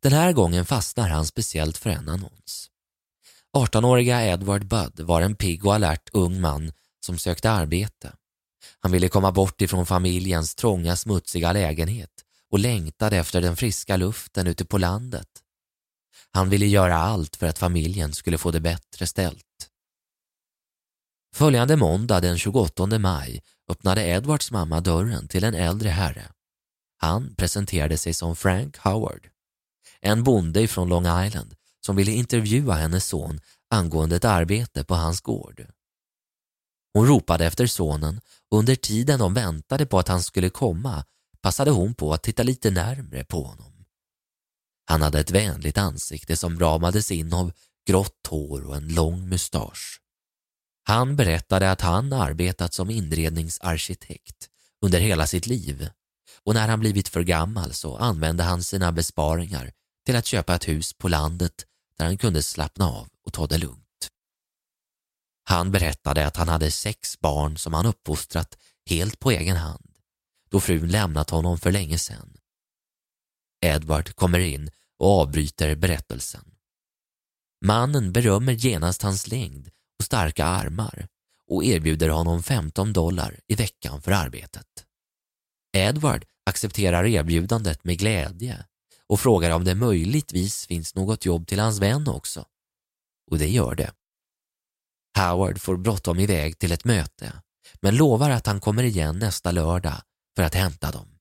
Den 0.00 0.12
här 0.12 0.32
gången 0.32 0.66
fastnar 0.66 1.08
han 1.08 1.26
speciellt 1.26 1.78
för 1.78 1.90
en 1.90 2.08
annons. 2.08 2.70
18-åriga 3.56 4.26
Edward 4.26 4.66
Budd 4.66 5.00
var 5.00 5.22
en 5.22 5.36
pigg 5.36 5.66
och 5.66 5.74
alert 5.74 6.08
ung 6.12 6.40
man 6.40 6.72
som 7.00 7.18
sökte 7.18 7.50
arbete. 7.50 8.12
Han 8.80 8.92
ville 8.92 9.08
komma 9.08 9.32
bort 9.32 9.60
ifrån 9.60 9.86
familjens 9.86 10.54
trånga 10.54 10.96
smutsiga 10.96 11.52
lägenhet 11.52 12.10
och 12.50 12.58
längtade 12.58 13.16
efter 13.16 13.40
den 13.40 13.56
friska 13.56 13.96
luften 13.96 14.46
ute 14.46 14.64
på 14.64 14.78
landet. 14.78 15.28
Han 16.30 16.48
ville 16.48 16.66
göra 16.66 16.96
allt 16.96 17.36
för 17.36 17.46
att 17.46 17.58
familjen 17.58 18.12
skulle 18.12 18.38
få 18.38 18.50
det 18.50 18.60
bättre 18.60 19.06
ställt. 19.06 19.44
Följande 21.34 21.76
måndag 21.76 22.20
den 22.20 22.38
28 22.38 22.98
maj 22.98 23.42
öppnade 23.70 24.06
Edwards 24.06 24.50
mamma 24.50 24.80
dörren 24.80 25.28
till 25.28 25.44
en 25.44 25.54
äldre 25.54 25.88
herre. 25.88 26.32
Han 26.96 27.34
presenterade 27.34 27.98
sig 27.98 28.14
som 28.14 28.36
Frank 28.36 28.76
Howard, 28.76 29.28
en 30.00 30.24
bonde 30.24 30.68
från 30.68 30.88
Long 30.88 31.24
Island 31.26 31.54
som 31.86 31.96
ville 31.96 32.12
intervjua 32.12 32.74
hennes 32.74 33.06
son 33.06 33.40
angående 33.70 34.16
ett 34.16 34.24
arbete 34.24 34.84
på 34.84 34.94
hans 34.94 35.20
gård. 35.20 35.66
Hon 36.94 37.06
ropade 37.06 37.46
efter 37.46 37.66
sonen 37.66 38.20
och 38.50 38.58
under 38.58 38.74
tiden 38.74 39.18
de 39.18 39.34
väntade 39.34 39.86
på 39.86 39.98
att 39.98 40.08
han 40.08 40.22
skulle 40.22 40.50
komma 40.50 41.04
passade 41.40 41.70
hon 41.70 41.94
på 41.94 42.12
att 42.14 42.22
titta 42.22 42.42
lite 42.42 42.70
närmre 42.70 43.24
på 43.24 43.42
honom. 43.42 43.84
Han 44.86 45.02
hade 45.02 45.20
ett 45.20 45.30
vänligt 45.30 45.78
ansikte 45.78 46.36
som 46.36 46.60
ramades 46.60 47.10
in 47.10 47.32
av 47.32 47.52
grått 47.88 48.26
hår 48.28 48.66
och 48.66 48.76
en 48.76 48.94
lång 48.94 49.28
mustasch. 49.28 50.00
Han 50.82 51.16
berättade 51.16 51.70
att 51.70 51.80
han 51.80 52.12
arbetat 52.12 52.74
som 52.74 52.90
inredningsarkitekt 52.90 54.48
under 54.80 55.00
hela 55.00 55.26
sitt 55.26 55.46
liv 55.46 55.88
och 56.44 56.54
när 56.54 56.68
han 56.68 56.80
blivit 56.80 57.08
för 57.08 57.22
gammal 57.22 57.72
så 57.72 57.96
använde 57.96 58.42
han 58.42 58.62
sina 58.62 58.92
besparingar 58.92 59.72
till 60.08 60.16
att 60.16 60.26
köpa 60.26 60.54
ett 60.54 60.68
hus 60.68 60.92
på 60.92 61.08
landet 61.08 61.66
där 61.98 62.04
han 62.04 62.18
kunde 62.18 62.42
slappna 62.42 62.84
av 62.84 63.08
och 63.22 63.32
ta 63.32 63.46
det 63.46 63.58
lugnt. 63.58 64.08
Han 65.44 65.70
berättade 65.70 66.26
att 66.26 66.36
han 66.36 66.48
hade 66.48 66.70
sex 66.70 67.20
barn 67.20 67.58
som 67.58 67.74
han 67.74 67.86
uppfostrat 67.86 68.58
helt 68.90 69.20
på 69.20 69.30
egen 69.30 69.56
hand 69.56 69.94
då 70.50 70.60
frun 70.60 70.88
lämnat 70.88 71.30
honom 71.30 71.58
för 71.58 71.72
länge 71.72 71.98
sedan. 71.98 72.36
Edward 73.60 74.14
kommer 74.14 74.38
in 74.38 74.70
och 74.98 75.20
avbryter 75.20 75.74
berättelsen. 75.76 76.54
Mannen 77.64 78.12
berömmer 78.12 78.52
genast 78.52 79.02
hans 79.02 79.26
längd 79.26 79.70
och 79.98 80.04
starka 80.04 80.44
armar 80.44 81.08
och 81.50 81.64
erbjuder 81.64 82.08
honom 82.08 82.42
15 82.42 82.92
dollar 82.92 83.40
i 83.46 83.54
veckan 83.54 84.02
för 84.02 84.12
arbetet. 84.12 84.86
Edward 85.76 86.24
accepterar 86.46 87.06
erbjudandet 87.06 87.84
med 87.84 87.98
glädje 87.98 88.64
och 89.08 89.20
frågar 89.20 89.50
om 89.50 89.64
det 89.64 89.74
möjligtvis 89.74 90.66
finns 90.66 90.94
något 90.94 91.24
jobb 91.24 91.46
till 91.46 91.58
hans 91.58 91.78
vän 91.78 92.08
också. 92.08 92.44
Och 93.30 93.38
det 93.38 93.48
gör 93.48 93.74
det. 93.74 93.92
Howard 95.18 95.60
får 95.60 95.76
bråttom 95.76 96.18
iväg 96.18 96.58
till 96.58 96.72
ett 96.72 96.84
möte 96.84 97.32
men 97.80 97.96
lovar 97.96 98.30
att 98.30 98.46
han 98.46 98.60
kommer 98.60 98.82
igen 98.82 99.18
nästa 99.18 99.50
lördag 99.50 99.96
för 100.36 100.42
att 100.42 100.54
hämta 100.54 100.90
dem. 100.90 101.18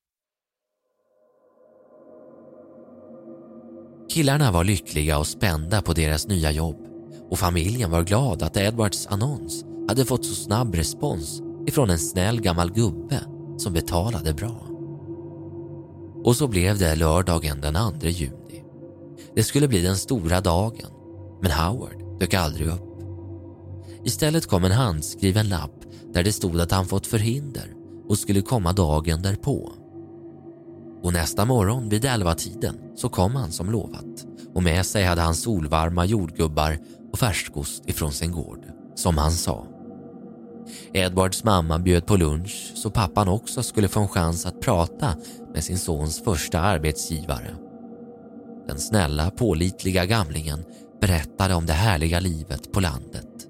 Killarna 4.09 4.51
var 4.51 4.63
lyckliga 4.63 5.17
och 5.17 5.27
spända 5.27 5.81
på 5.81 5.93
deras 5.93 6.27
nya 6.27 6.51
jobb 6.51 6.87
och 7.29 7.39
familjen 7.39 7.91
var 7.91 8.03
glad 8.03 8.43
att 8.43 8.57
Edwards 8.57 9.07
annons 9.07 9.65
hade 9.89 10.05
fått 10.05 10.25
så 10.25 10.35
snabb 10.35 10.75
respons 10.75 11.41
ifrån 11.67 11.89
en 11.89 11.99
snäll 11.99 12.41
gammal 12.41 12.73
gubbe 12.73 13.21
som 13.57 13.73
betalade 13.73 14.33
bra. 14.33 14.66
Och 16.27 16.35
så 16.35 16.47
blev 16.47 16.77
det 16.77 16.95
lördagen 16.95 17.61
den 17.61 17.99
2 17.99 18.07
juni. 18.07 18.63
Det 19.35 19.43
skulle 19.43 19.67
bli 19.67 19.81
den 19.81 19.97
stora 19.97 20.41
dagen, 20.41 20.91
men 21.41 21.51
Howard 21.51 22.19
dök 22.19 22.33
aldrig 22.33 22.67
upp. 22.67 22.99
Istället 24.03 24.47
kom 24.47 24.63
en 24.63 24.71
handskriven 24.71 25.49
lapp 25.49 25.83
där 26.13 26.23
det 26.23 26.31
stod 26.31 26.61
att 26.61 26.71
han 26.71 26.85
fått 26.85 27.07
förhinder 27.07 27.73
och 28.07 28.17
skulle 28.17 28.41
komma 28.41 28.73
dagen 28.73 29.21
därpå. 29.21 29.73
Och 31.03 31.13
nästa 31.13 31.45
morgon 31.45 31.89
vid 31.89 32.05
elva 32.05 32.35
tiden 32.35 32.75
så 32.95 33.09
kom 33.09 33.35
han 33.35 33.51
som 33.51 33.71
lovat 33.71 34.25
och 34.53 34.63
med 34.63 34.85
sig 34.85 35.05
hade 35.05 35.21
han 35.21 35.35
solvarma 35.35 36.05
jordgubbar 36.05 36.79
och 37.11 37.19
färskost 37.19 37.89
ifrån 37.89 38.11
sin 38.11 38.31
gård, 38.31 38.65
som 38.95 39.17
han 39.17 39.31
sa. 39.31 39.76
Edwards 40.93 41.43
mamma 41.43 41.79
bjöd 41.79 42.05
på 42.05 42.15
lunch 42.15 42.71
så 42.75 42.89
pappan 42.89 43.27
också 43.27 43.63
skulle 43.63 43.87
få 43.87 43.99
en 43.99 44.07
chans 44.07 44.45
att 44.45 44.61
prata 44.61 45.15
med 45.53 45.63
sin 45.63 45.77
sons 45.77 46.23
första 46.23 46.59
arbetsgivare. 46.59 47.55
Den 48.67 48.79
snälla, 48.79 49.31
pålitliga 49.31 50.05
gamlingen 50.05 50.63
berättade 51.01 51.53
om 51.53 51.65
det 51.65 51.73
härliga 51.73 52.19
livet 52.19 52.71
på 52.71 52.79
landet. 52.79 53.47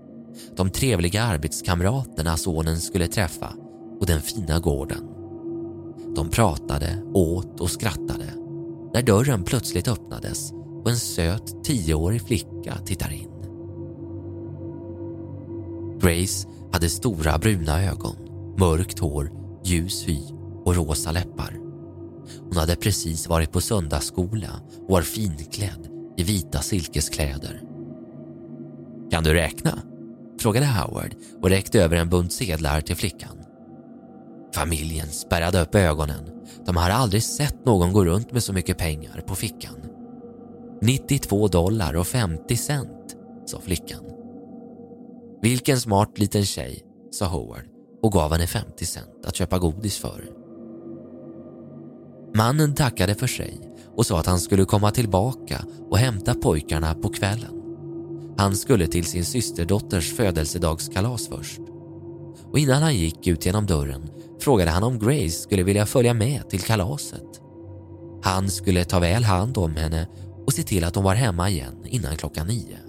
De 0.56 0.70
trevliga 0.70 1.24
arbetskamraterna 1.24 2.38
sonen 2.38 2.80
skulle 2.80 3.08
träffa 3.08 3.54
och 4.00 4.06
den 4.06 4.22
fina 4.22 4.60
gården. 4.60 5.10
De 6.16 6.30
pratade, 6.30 7.04
åt 7.14 7.60
och 7.60 7.70
skrattade 7.70 8.34
när 8.94 9.02
dörren 9.02 9.44
plötsligt 9.44 9.88
öppnades 9.88 10.52
och 10.84 10.90
en 10.90 10.98
söt 10.98 11.64
tioårig 11.64 12.22
flicka 12.28 12.78
tittar 12.86 13.14
in. 13.14 13.30
Grace 16.02 16.48
hade 16.78 16.90
stora 16.90 17.38
bruna 17.38 17.84
ögon, 17.84 18.16
mörkt 18.58 19.00
hår, 19.00 19.32
ljus 19.64 20.08
hy 20.08 20.20
och 20.66 20.76
rosa 20.76 21.12
läppar. 21.12 21.58
Hon 22.40 22.58
hade 22.58 22.76
precis 22.76 23.28
varit 23.28 23.52
på 23.52 23.62
söndagsskola 23.62 24.50
och 24.88 24.92
var 24.92 25.02
finklädd 25.02 25.88
i 26.18 26.24
vita 26.24 26.60
silkeskläder. 26.60 27.62
Kan 29.12 29.24
du 29.24 29.34
räkna? 29.34 29.80
frågade 30.40 30.66
Howard 30.66 31.16
och 31.42 31.50
räckte 31.50 31.84
över 31.84 31.96
en 31.96 32.10
bunt 32.10 32.34
sedlar 32.34 32.82
till 32.82 32.96
flickan. 32.96 33.38
Familjen 34.56 35.08
spärrade 35.08 35.62
upp 35.62 35.76
ögonen. 35.76 36.30
De 36.66 36.76
hade 36.76 36.94
aldrig 36.94 37.24
sett 37.24 37.66
någon 37.66 37.94
gå 37.94 38.06
runt 38.06 38.32
med 38.32 38.44
så 38.44 38.54
mycket 38.54 38.78
pengar 38.78 39.24
på 39.28 39.36
fickan. 39.36 39.76
92 40.82 41.48
dollar 41.48 41.96
och 41.96 42.08
50 42.08 42.58
cent, 42.58 43.16
sa 43.46 43.60
flickan. 43.60 44.17
Vilken 45.42 45.80
smart 45.80 46.20
liten 46.20 46.46
tjej, 46.46 46.84
sa 47.12 47.26
Howard 47.26 47.66
och 48.04 48.12
gav 48.12 48.32
henne 48.32 48.48
50 48.48 48.86
cent 48.86 49.26
att 49.26 49.36
köpa 49.36 49.60
godis 49.60 49.98
för. 49.98 50.32
Mannen 52.36 52.76
tackade 52.76 53.16
för 53.16 53.28
sig 53.28 53.60
och 53.96 54.06
sa 54.06 54.20
att 54.20 54.26
han 54.26 54.40
skulle 54.40 54.66
komma 54.66 54.92
tillbaka 54.92 55.66
och 55.90 55.98
hämta 55.98 56.34
pojkarna 56.34 56.94
på 56.94 57.10
kvällen. 57.10 57.54
Han 58.38 58.56
skulle 58.56 58.88
till 58.88 59.06
sin 59.06 59.26
systerdotters 59.26 60.14
födelsedagskalas 60.14 61.28
först. 61.28 61.62
Och 62.52 62.60
innan 62.60 62.84
han 62.84 62.96
gick 62.96 63.28
ut 63.28 63.46
genom 63.46 63.66
dörren 63.66 64.10
frågade 64.40 64.72
han 64.72 64.84
om 64.84 65.00
Grace 65.00 65.30
skulle 65.30 65.64
vilja 65.64 65.86
följa 65.86 66.14
med 66.14 66.50
till 66.50 66.62
kalaset. 66.62 67.42
Han 68.24 68.50
skulle 68.50 68.84
ta 68.84 69.00
väl 69.00 69.24
hand 69.24 69.58
om 69.58 69.76
henne 69.76 70.08
och 70.46 70.54
se 70.54 70.64
till 70.64 70.84
att 70.84 70.96
hon 70.96 71.04
var 71.04 71.16
hemma 71.16 71.50
igen 71.50 71.86
innan 71.86 72.18
klockan 72.18 72.48
nio. 72.48 72.87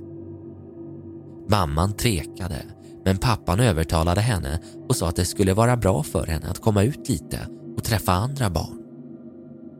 Mamman 1.50 1.92
tvekade, 1.92 2.62
men 3.04 3.18
pappan 3.18 3.60
övertalade 3.60 4.20
henne 4.20 4.60
och 4.88 4.96
sa 4.96 5.08
att 5.08 5.16
det 5.16 5.24
skulle 5.24 5.54
vara 5.54 5.76
bra 5.76 6.02
för 6.02 6.26
henne 6.26 6.48
att 6.48 6.60
komma 6.62 6.82
ut 6.82 7.08
lite 7.08 7.38
och 7.76 7.84
träffa 7.84 8.12
andra 8.12 8.50
barn. 8.50 8.82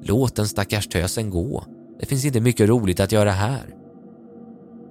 Låt 0.03 0.37
den 0.37 0.49
stackars 0.49 0.89
tösen 0.89 1.31
gå. 1.31 1.65
Det 2.01 2.07
finns 2.07 2.25
inte 2.25 2.41
mycket 2.41 2.69
roligt 2.69 3.01
att 3.01 3.13
göra 3.13 3.31
här. 3.31 3.75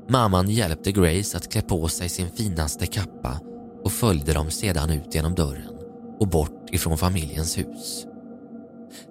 Mamman 0.10 0.50
hjälpte 0.50 0.92
Grace 0.92 1.38
att 1.38 1.52
klä 1.52 1.62
på 1.62 1.88
sig 1.88 2.10
sin 2.10 2.30
finaste 2.30 2.86
kappa 2.86 3.40
och 3.84 3.92
följde 3.92 4.34
dem 4.34 4.52
sedan 4.52 4.90
ut 4.90 5.16
genom 5.16 5.36
dörren 5.36 5.78
och 6.20 6.28
bort 6.28 6.70
ifrån 6.72 6.98
familjens 6.98 7.58
hus. 7.58 8.06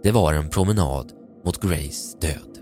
Det 0.02 0.12
var 0.12 0.32
en 0.32 0.50
promenad 0.50 1.12
mot 1.44 1.60
Grace 1.62 2.18
död. 2.20 2.55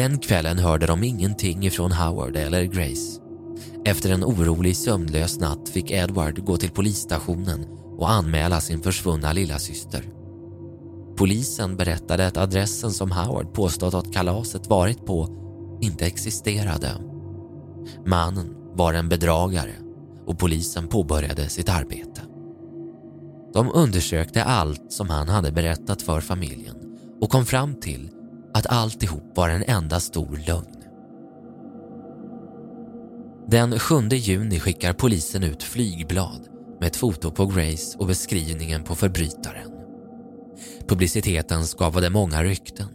Den 0.00 0.18
kvällen 0.18 0.58
hörde 0.58 0.86
de 0.86 1.04
ingenting 1.04 1.66
ifrån 1.66 1.92
Howard 1.92 2.36
eller 2.36 2.64
Grace. 2.64 3.20
Efter 3.84 4.10
en 4.10 4.24
orolig 4.24 4.76
sömnlös 4.76 5.40
natt 5.40 5.68
fick 5.68 5.90
Edward 5.90 6.44
gå 6.44 6.56
till 6.56 6.70
polisstationen 6.70 7.66
och 7.98 8.10
anmäla 8.10 8.60
sin 8.60 8.82
försvunna 8.82 9.32
lilla 9.32 9.58
syster. 9.58 10.04
Polisen 11.16 11.76
berättade 11.76 12.26
att 12.26 12.36
adressen 12.36 12.90
som 12.90 13.10
Howard 13.10 13.54
påstått 13.54 13.94
att 13.94 14.12
kalaset 14.12 14.66
varit 14.66 15.06
på 15.06 15.28
inte 15.80 16.06
existerade. 16.06 16.92
Mannen 18.06 18.54
var 18.72 18.94
en 18.94 19.08
bedragare 19.08 19.74
och 20.26 20.38
polisen 20.38 20.88
påbörjade 20.88 21.48
sitt 21.48 21.68
arbete. 21.68 22.20
De 23.54 23.70
undersökte 23.74 24.44
allt 24.44 24.92
som 24.92 25.10
han 25.10 25.28
hade 25.28 25.52
berättat 25.52 26.02
för 26.02 26.20
familjen 26.20 26.76
och 27.20 27.30
kom 27.30 27.46
fram 27.46 27.80
till 27.80 28.10
att 28.54 28.66
alltihop 28.66 29.36
var 29.36 29.48
en 29.48 29.64
enda 29.66 30.00
stor 30.00 30.42
lögn. 30.46 30.76
Den 33.50 33.78
7 33.78 34.08
juni 34.08 34.60
skickar 34.60 34.92
polisen 34.92 35.42
ut 35.42 35.62
flygblad 35.62 36.48
med 36.80 36.86
ett 36.86 36.96
foto 36.96 37.30
på 37.30 37.46
Grace 37.46 37.98
och 37.98 38.06
beskrivningen 38.06 38.84
på 38.84 38.94
förbrytaren. 38.94 39.70
Publiciteten 40.88 41.66
skapade 41.66 42.10
många 42.10 42.44
rykten, 42.44 42.88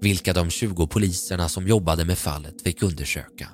vilka 0.00 0.32
de 0.32 0.50
20 0.50 0.86
poliserna 0.86 1.48
som 1.48 1.68
jobbade 1.68 2.04
med 2.04 2.18
fallet 2.18 2.62
fick 2.62 2.82
undersöka. 2.82 3.48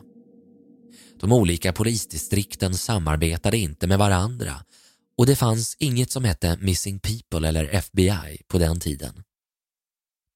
De 1.21 1.33
olika 1.33 1.73
polisdistrikten 1.73 2.75
samarbetade 2.75 3.57
inte 3.59 3.87
med 3.87 3.99
varandra 3.99 4.55
och 5.19 5.27
det 5.27 5.37
fanns 5.37 5.77
inget 5.79 6.11
som 6.11 6.25
hette 6.25 6.59
Missing 6.61 7.01
People 7.01 7.49
eller 7.49 7.75
FBI 7.75 8.43
på 8.49 8.59
den 8.59 8.81
tiden. 8.81 9.23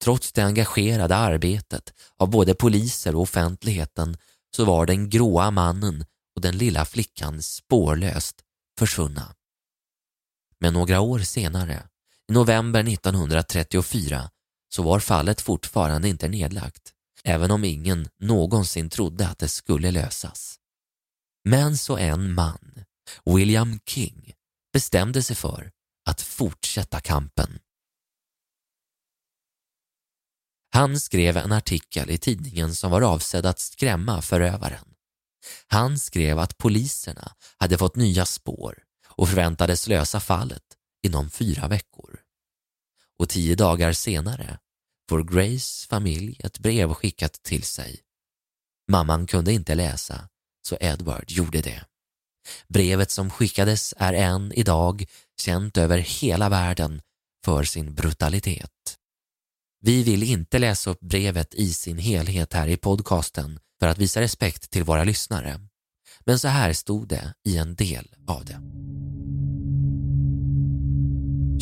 Trots 0.03 0.31
det 0.31 0.41
engagerade 0.41 1.15
arbetet 1.15 1.93
av 2.17 2.29
både 2.29 2.55
poliser 2.55 3.15
och 3.15 3.21
offentligheten 3.21 4.17
så 4.55 4.65
var 4.65 4.85
den 4.85 5.09
gråa 5.09 5.51
mannen 5.51 6.05
och 6.35 6.41
den 6.41 6.57
lilla 6.57 6.85
flickan 6.85 7.41
spårlöst 7.43 8.41
försvunna. 8.79 9.35
Men 10.59 10.73
några 10.73 11.01
år 11.01 11.19
senare, 11.19 11.87
i 12.29 12.33
november 12.33 12.93
1934, 12.93 14.29
så 14.75 14.83
var 14.83 14.99
fallet 14.99 15.41
fortfarande 15.41 16.09
inte 16.09 16.27
nedlagt, 16.27 16.93
även 17.23 17.51
om 17.51 17.63
ingen 17.63 18.07
någonsin 18.19 18.89
trodde 18.89 19.27
att 19.27 19.39
det 19.39 19.47
skulle 19.47 19.91
lösas. 19.91 20.55
Men 21.43 21.77
så 21.77 21.97
en 21.97 22.33
man, 22.33 22.83
William 23.25 23.79
King, 23.85 24.33
bestämde 24.73 25.23
sig 25.23 25.35
för 25.35 25.71
att 26.05 26.21
fortsätta 26.21 26.99
kampen. 26.99 27.59
Han 30.73 30.99
skrev 30.99 31.37
en 31.37 31.51
artikel 31.51 32.09
i 32.09 32.17
tidningen 32.17 32.75
som 32.75 32.91
var 32.91 33.01
avsedd 33.01 33.45
att 33.45 33.59
skrämma 33.59 34.21
förövaren. 34.21 34.85
Han 35.67 35.99
skrev 35.99 36.39
att 36.39 36.57
poliserna 36.57 37.35
hade 37.57 37.77
fått 37.77 37.95
nya 37.95 38.25
spår 38.25 38.83
och 39.07 39.29
förväntades 39.29 39.87
lösa 39.87 40.19
fallet 40.19 40.63
inom 41.05 41.29
fyra 41.29 41.67
veckor. 41.67 42.19
Och 43.19 43.29
tio 43.29 43.55
dagar 43.55 43.93
senare 43.93 44.59
får 45.09 45.23
Grace 45.23 45.87
familj 45.87 46.39
ett 46.43 46.59
brev 46.59 46.93
skickat 46.93 47.43
till 47.43 47.63
sig. 47.63 48.01
Mamman 48.91 49.27
kunde 49.27 49.53
inte 49.53 49.75
läsa, 49.75 50.29
så 50.67 50.77
Edward 50.79 51.31
gjorde 51.31 51.61
det. 51.61 51.85
Brevet 52.67 53.11
som 53.11 53.29
skickades 53.29 53.93
är 53.97 54.13
än 54.13 54.53
idag 54.53 55.05
känt 55.39 55.77
över 55.77 55.97
hela 55.97 56.49
världen 56.49 57.01
för 57.45 57.63
sin 57.63 57.93
brutalitet. 57.93 58.99
Vi 59.85 60.03
vill 60.03 60.23
inte 60.23 60.59
läsa 60.59 60.89
upp 60.89 60.99
brevet 60.99 61.53
i 61.55 61.67
sin 61.67 61.97
helhet 61.97 62.53
här 62.53 62.67
i 62.67 62.77
podcasten 62.77 63.59
för 63.79 63.87
att 63.87 63.97
visa 63.97 64.21
respekt 64.21 64.71
till 64.71 64.83
våra 64.83 65.03
lyssnare. 65.03 65.59
Men 66.25 66.39
så 66.39 66.47
här 66.47 66.73
stod 66.73 67.07
det 67.07 67.33
i 67.45 67.57
en 67.57 67.75
del 67.75 68.05
av 68.27 68.45
det. 68.45 68.59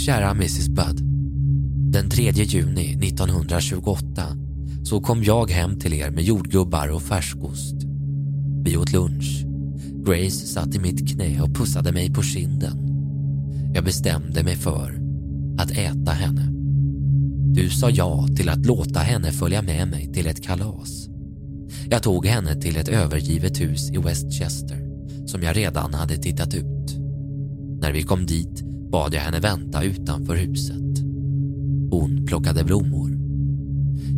Kära 0.04 0.32
Mrs 0.32 0.68
Budd. 0.70 1.02
Den 1.92 2.10
3 2.10 2.32
juni 2.32 3.08
1928 3.08 4.38
så 4.84 5.02
kom 5.02 5.24
jag 5.24 5.52
hem 5.52 5.80
till 5.80 5.94
er 5.94 6.10
med 6.10 6.24
jordgubbar 6.24 6.88
och 6.88 7.02
färskost. 7.02 7.76
Vi 8.66 8.78
åt 8.78 8.92
lunch. 8.92 9.46
Grace 10.06 10.48
satt 10.48 10.76
i 10.76 10.80
mitt 10.80 11.14
knä 11.14 11.42
och 11.42 11.56
pussade 11.56 11.92
mig 11.92 12.14
på 12.14 12.22
kinden. 12.22 12.78
Jag 13.74 13.84
bestämde 13.84 14.44
mig 14.44 14.56
för 14.56 15.00
att 15.60 15.72
äta 15.72 16.12
henne. 16.12 16.61
Du 17.54 17.70
sa 17.70 17.90
ja 17.90 18.28
till 18.38 18.50
att 18.50 18.66
låta 18.66 19.00
henne 19.00 19.32
följa 19.32 19.62
med 19.62 19.88
mig 19.88 20.14
till 20.14 20.28
ett 20.28 20.44
kalas. 20.44 21.10
Jag 21.90 22.04
tog 22.04 22.26
henne 22.26 22.62
till 22.62 22.78
ett 22.78 22.88
övergivet 22.88 23.62
hus 23.62 23.92
i 23.92 23.98
Westchester 23.98 24.88
som 25.26 25.44
jag 25.44 25.58
redan 25.58 25.94
hade 25.94 26.18
tittat 26.18 26.54
ut. 26.54 26.96
När 27.82 27.92
vi 27.92 28.04
kom 28.04 28.26
dit 28.26 28.64
bad 28.92 29.14
jag 29.14 29.22
henne 29.22 29.40
vänta 29.40 29.84
utanför 29.84 30.36
huset. 30.36 31.00
Hon 31.92 32.26
plockade 32.28 32.64
blommor. 32.64 33.12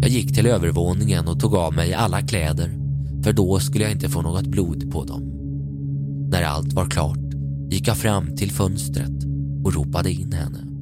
Jag 0.02 0.10
gick 0.10 0.34
till 0.34 0.46
övervåningen 0.46 1.28
och 1.28 1.40
tog 1.40 1.56
av 1.56 1.74
mig 1.74 1.94
alla 1.94 2.22
kläder 2.22 2.80
för 3.24 3.34
då 3.34 3.60
skulle 3.60 3.84
jag 3.84 3.92
inte 3.92 4.10
få 4.10 4.22
något 4.22 4.48
blod 4.48 4.92
på 4.92 5.04
dem. 5.04 5.24
När 6.30 6.44
allt 6.44 6.74
var 6.74 6.86
klart 6.86 7.20
gick 7.70 7.88
jag 7.88 7.98
fram 7.98 8.36
till 8.36 8.52
fönstret 8.52 9.24
och 9.64 9.74
ropade 9.74 10.12
in 10.12 10.34
henne. 10.34 10.73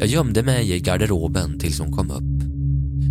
Jag 0.00 0.08
gömde 0.08 0.42
mig 0.42 0.72
i 0.72 0.80
garderoben 0.80 1.58
tills 1.58 1.80
hon 1.80 1.92
kom 1.92 2.10
upp. 2.10 2.48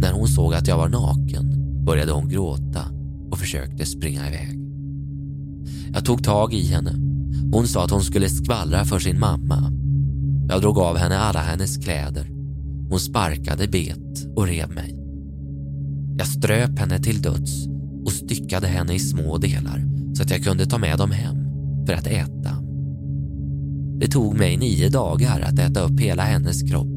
När 0.02 0.12
hon 0.12 0.28
såg 0.28 0.54
att 0.54 0.67
jag 0.67 0.78
var 0.78 0.89
naken 0.89 1.54
började 1.86 2.12
hon 2.12 2.30
gråta 2.30 2.82
och 3.32 3.39
försökte 3.39 3.86
springa 3.86 4.28
iväg. 4.28 4.60
Jag 5.93 6.06
tog 6.06 6.23
tag 6.23 6.54
i 6.54 6.63
henne. 6.63 6.95
Hon 7.52 7.67
sa 7.67 7.84
att 7.84 7.91
hon 7.91 8.04
skulle 8.04 8.30
skvallra 8.30 8.86
för 8.86 8.99
sin 8.99 9.19
mamma. 9.19 9.71
Jag 10.49 10.62
drog 10.62 10.78
av 10.78 10.97
henne 10.97 11.17
alla 11.17 11.39
hennes 11.39 11.78
kläder. 11.78 12.30
Hon 12.89 12.99
sparkade, 12.99 13.67
bet 13.67 14.28
och 14.36 14.47
rev 14.47 14.71
mig. 14.71 14.95
Jag 16.17 16.28
ströp 16.28 16.80
henne 16.80 16.99
till 16.99 17.21
döds 17.21 17.67
och 18.06 18.12
styckade 18.12 18.67
henne 18.67 18.93
i 18.93 18.99
små 18.99 19.38
delar 19.38 19.84
så 20.13 20.23
att 20.23 20.32
jag 20.32 20.43
kunde 20.43 20.65
ta 20.65 20.78
med 20.78 20.97
dem 20.97 21.12
hem 21.12 21.38
för 21.86 21.93
att 21.93 22.08
äta. 22.08 22.59
Det 24.00 24.08
tog 24.08 24.38
mig 24.38 24.58
nio 24.58 24.90
dagar 24.90 25.40
att 25.42 25.60
äta 25.60 25.82
upp 25.82 26.00
hela 26.00 26.24
hennes 26.24 26.62
kropp. 26.62 26.88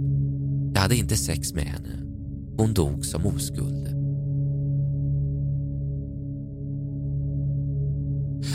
Jag 0.75 0.81
hade 0.81 0.97
inte 0.97 1.17
sex 1.17 1.55
med 1.55 1.65
henne. 1.65 1.89
Hon 2.57 2.75
dog 2.75 3.05
som 3.05 3.27
oskuld. 3.27 3.89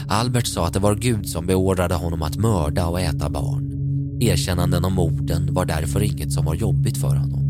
Albert 0.07 0.47
sa 0.47 0.67
att 0.67 0.73
det 0.73 0.79
var 0.79 0.95
Gud 0.95 1.29
som 1.29 1.45
beordrade 1.45 1.95
honom 1.95 2.21
att 2.21 2.37
mörda 2.37 2.87
och 2.87 3.01
äta 3.01 3.29
barn. 3.29 3.73
Erkännanden 4.21 4.85
om 4.85 4.93
morden 4.93 5.53
var 5.53 5.65
därför 5.65 6.03
inget 6.03 6.33
som 6.33 6.45
var 6.45 6.55
jobbigt 6.55 6.97
för 6.97 7.15
honom. 7.15 7.43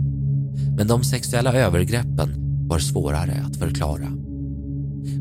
Men 0.77 0.87
de 0.87 1.03
sexuella 1.03 1.53
övergreppen 1.53 2.29
var 2.67 2.79
svårare 2.79 3.43
att 3.45 3.57
förklara. 3.57 4.11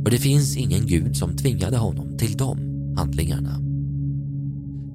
För 0.05 0.11
det 0.11 0.19
finns 0.19 0.57
ingen 0.57 0.87
gud 0.87 1.17
som 1.17 1.37
tvingade 1.37 1.77
honom 1.77 2.19
till 2.19 2.37
de 2.37 2.59
handlingarna. 2.97 3.66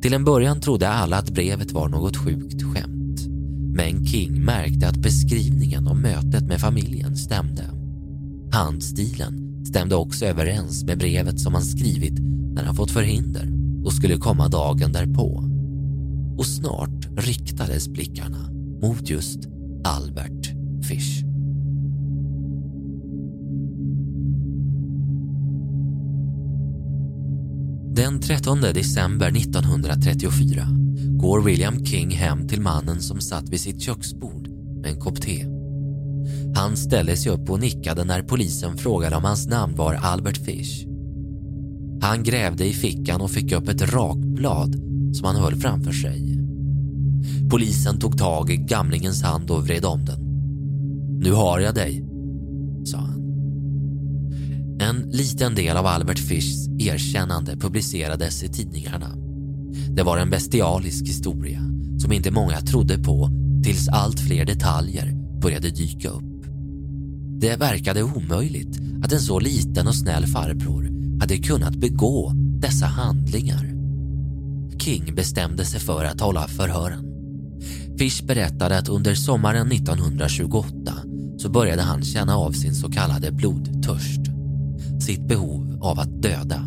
Till 0.02 0.14
en 0.14 0.24
början 0.24 0.62
trodde 0.62 0.90
alla 0.90 1.18
att 1.18 1.30
brevet 1.30 1.72
var 1.72 1.90
något 1.90 2.18
sjukt 2.18 2.64
skämt. 2.64 3.28
Men 3.74 4.06
King 4.06 4.46
märkte 4.46 4.88
att 4.88 4.98
beskrivningen 4.98 5.88
om 5.88 6.02
mötet 6.02 6.48
med 6.48 6.62
familjen 6.62 7.16
stämde. 7.16 7.64
Handstilen 8.52 9.66
stämde 9.66 9.96
också 9.96 10.26
överens 10.26 10.84
med 10.84 10.98
brevet 10.98 11.40
som 11.40 11.54
han 11.54 11.64
skrivit 11.64 12.20
när 12.54 12.64
han 12.64 12.76
fått 12.76 12.92
förhinder 12.92 13.48
och 13.86 13.94
skulle 13.94 14.18
komma 14.18 14.48
dagen 14.48 14.92
därpå. 14.92 15.44
Och 16.38 16.46
snart 16.46 17.08
riktades 17.18 17.90
blickarna 17.90 18.50
mot 18.82 19.10
just 19.10 19.40
Albert 19.84 20.48
Fish. 20.88 21.31
Den 27.96 28.20
13 28.20 28.62
december 28.62 29.28
1934 29.28 30.68
går 30.98 31.42
William 31.42 31.86
King 31.86 32.12
hem 32.12 32.48
till 32.48 32.62
mannen 32.62 33.02
som 33.02 33.22
satt 33.22 33.50
vid 33.50 33.60
sitt 33.60 33.82
köksbord 33.82 34.48
med 34.82 34.92
en 34.92 35.00
kopp 35.00 35.22
te. 35.22 35.46
Han 36.56 36.78
ställde 36.78 37.18
sig 37.18 37.32
upp 37.32 37.50
och 37.50 37.60
nickade 37.60 38.04
när 38.04 38.22
polisen 38.22 38.78
frågade 38.78 39.16
om 39.16 39.24
hans 39.24 39.48
namn 39.48 39.76
var 39.76 39.94
Albert 39.94 40.38
Fish. 40.38 40.86
Han 42.02 42.24
grävde 42.24 42.66
i 42.66 42.74
fickan 42.74 43.22
och 43.22 43.32
fick 43.32 43.52
upp 43.52 43.70
ett 43.70 43.94
rakblad 43.94 44.76
som 45.14 45.26
han 45.26 45.36
höll 45.36 45.56
framför 45.56 45.92
sig. 45.92 46.38
Polisen 47.50 48.00
tog 48.00 48.18
tag 48.18 48.50
i 48.50 48.58
gamlingens 48.58 49.24
hand 49.24 49.52
och 49.52 49.66
vred 49.66 49.86
om 49.86 50.06
den. 50.06 50.20
Nu 51.20 51.32
har 51.32 51.60
jag 51.60 51.76
dig. 51.76 52.11
En 54.92 55.10
liten 55.10 55.56
del 55.56 55.78
av 55.78 55.86
Albert 55.86 56.20
Fischs 56.20 56.68
erkännande 56.80 57.58
publicerades 57.58 58.44
i 58.44 58.50
tidningarna. 58.50 59.16
Det 59.96 60.04
var 60.04 60.18
en 60.18 60.30
bestialisk 60.30 61.08
historia 61.08 61.60
som 62.00 62.12
inte 62.12 62.32
många 62.32 62.62
trodde 62.62 62.98
på 62.98 63.30
tills 63.64 63.90
allt 63.90 64.20
fler 64.20 64.46
detaljer 64.46 65.14
började 65.42 65.70
dyka 65.70 66.10
upp. 66.10 66.46
Det 67.40 67.56
verkade 67.56 68.04
omöjligt 68.04 68.80
att 69.04 69.12
en 69.12 69.20
så 69.20 69.40
liten 69.40 69.88
och 69.88 69.96
snäll 69.96 70.28
farbror 70.28 70.90
hade 71.20 71.38
kunnat 71.38 71.76
begå 71.76 72.32
dessa 72.36 72.86
handlingar. 72.86 73.74
King 74.80 75.16
bestämde 75.16 75.66
sig 75.66 75.80
för 75.80 76.06
att 76.06 76.22
hålla 76.22 76.48
förhören. 76.48 77.06
Fish 77.98 78.24
berättade 78.24 78.78
att 78.78 78.90
under 78.90 79.16
sommaren 79.16 79.72
1928 79.72 80.94
så 81.38 81.50
började 81.50 81.82
han 81.82 82.04
känna 82.04 82.38
av 82.38 82.52
sin 82.52 82.76
så 82.76 82.92
kallade 82.92 83.32
blodtörst. 83.32 84.31
Sitt 85.02 85.28
behov 85.28 85.78
av 85.82 86.00
att 86.00 86.22
döda. 86.22 86.66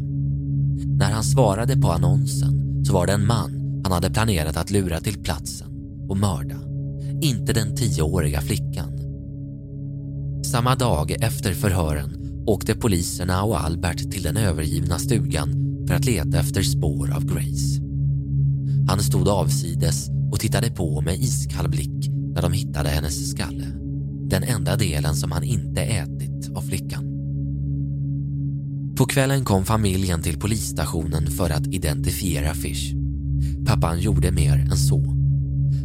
När 0.98 1.10
han 1.10 1.24
svarade 1.24 1.76
på 1.76 1.92
annonsen 1.92 2.84
så 2.84 2.92
var 2.92 3.06
det 3.06 3.12
en 3.12 3.26
man 3.26 3.80
han 3.84 3.92
hade 3.92 4.10
planerat 4.10 4.56
att 4.56 4.70
lura 4.70 5.00
till 5.00 5.22
platsen 5.22 5.68
och 6.08 6.16
mörda. 6.16 6.60
Inte 7.22 7.52
den 7.52 7.76
tioåriga 7.76 8.40
flickan. 8.40 8.90
Samma 10.44 10.74
dag 10.74 11.10
efter 11.10 11.54
förhören 11.54 12.42
åkte 12.46 12.74
poliserna 12.74 13.42
och 13.42 13.60
Albert 13.60 14.10
till 14.10 14.22
den 14.22 14.36
övergivna 14.36 14.98
stugan 14.98 15.50
för 15.88 15.94
att 15.94 16.04
leta 16.04 16.38
efter 16.38 16.62
spår 16.62 17.12
av 17.16 17.24
Grace. 17.24 17.80
Han 18.88 19.00
stod 19.00 19.28
avsides 19.28 20.08
och 20.32 20.40
tittade 20.40 20.70
på 20.70 21.00
med 21.00 21.14
iskall 21.14 21.68
blick 21.68 22.08
när 22.34 22.42
de 22.42 22.52
hittade 22.52 22.88
hennes 22.88 23.30
skalle. 23.30 23.66
Den 24.28 24.42
enda 24.42 24.76
delen 24.76 25.14
som 25.14 25.32
han 25.32 25.42
inte 25.42 25.80
ätit 25.80 26.56
av 26.56 26.62
flickan. 26.62 27.03
På 28.96 29.06
kvällen 29.06 29.44
kom 29.44 29.64
familjen 29.64 30.22
till 30.22 30.38
polisstationen 30.38 31.30
för 31.30 31.50
att 31.50 31.66
identifiera 31.66 32.54
Fish. 32.54 32.94
Pappan 33.66 34.00
gjorde 34.00 34.32
mer 34.32 34.58
än 34.58 34.76
så. 34.76 35.04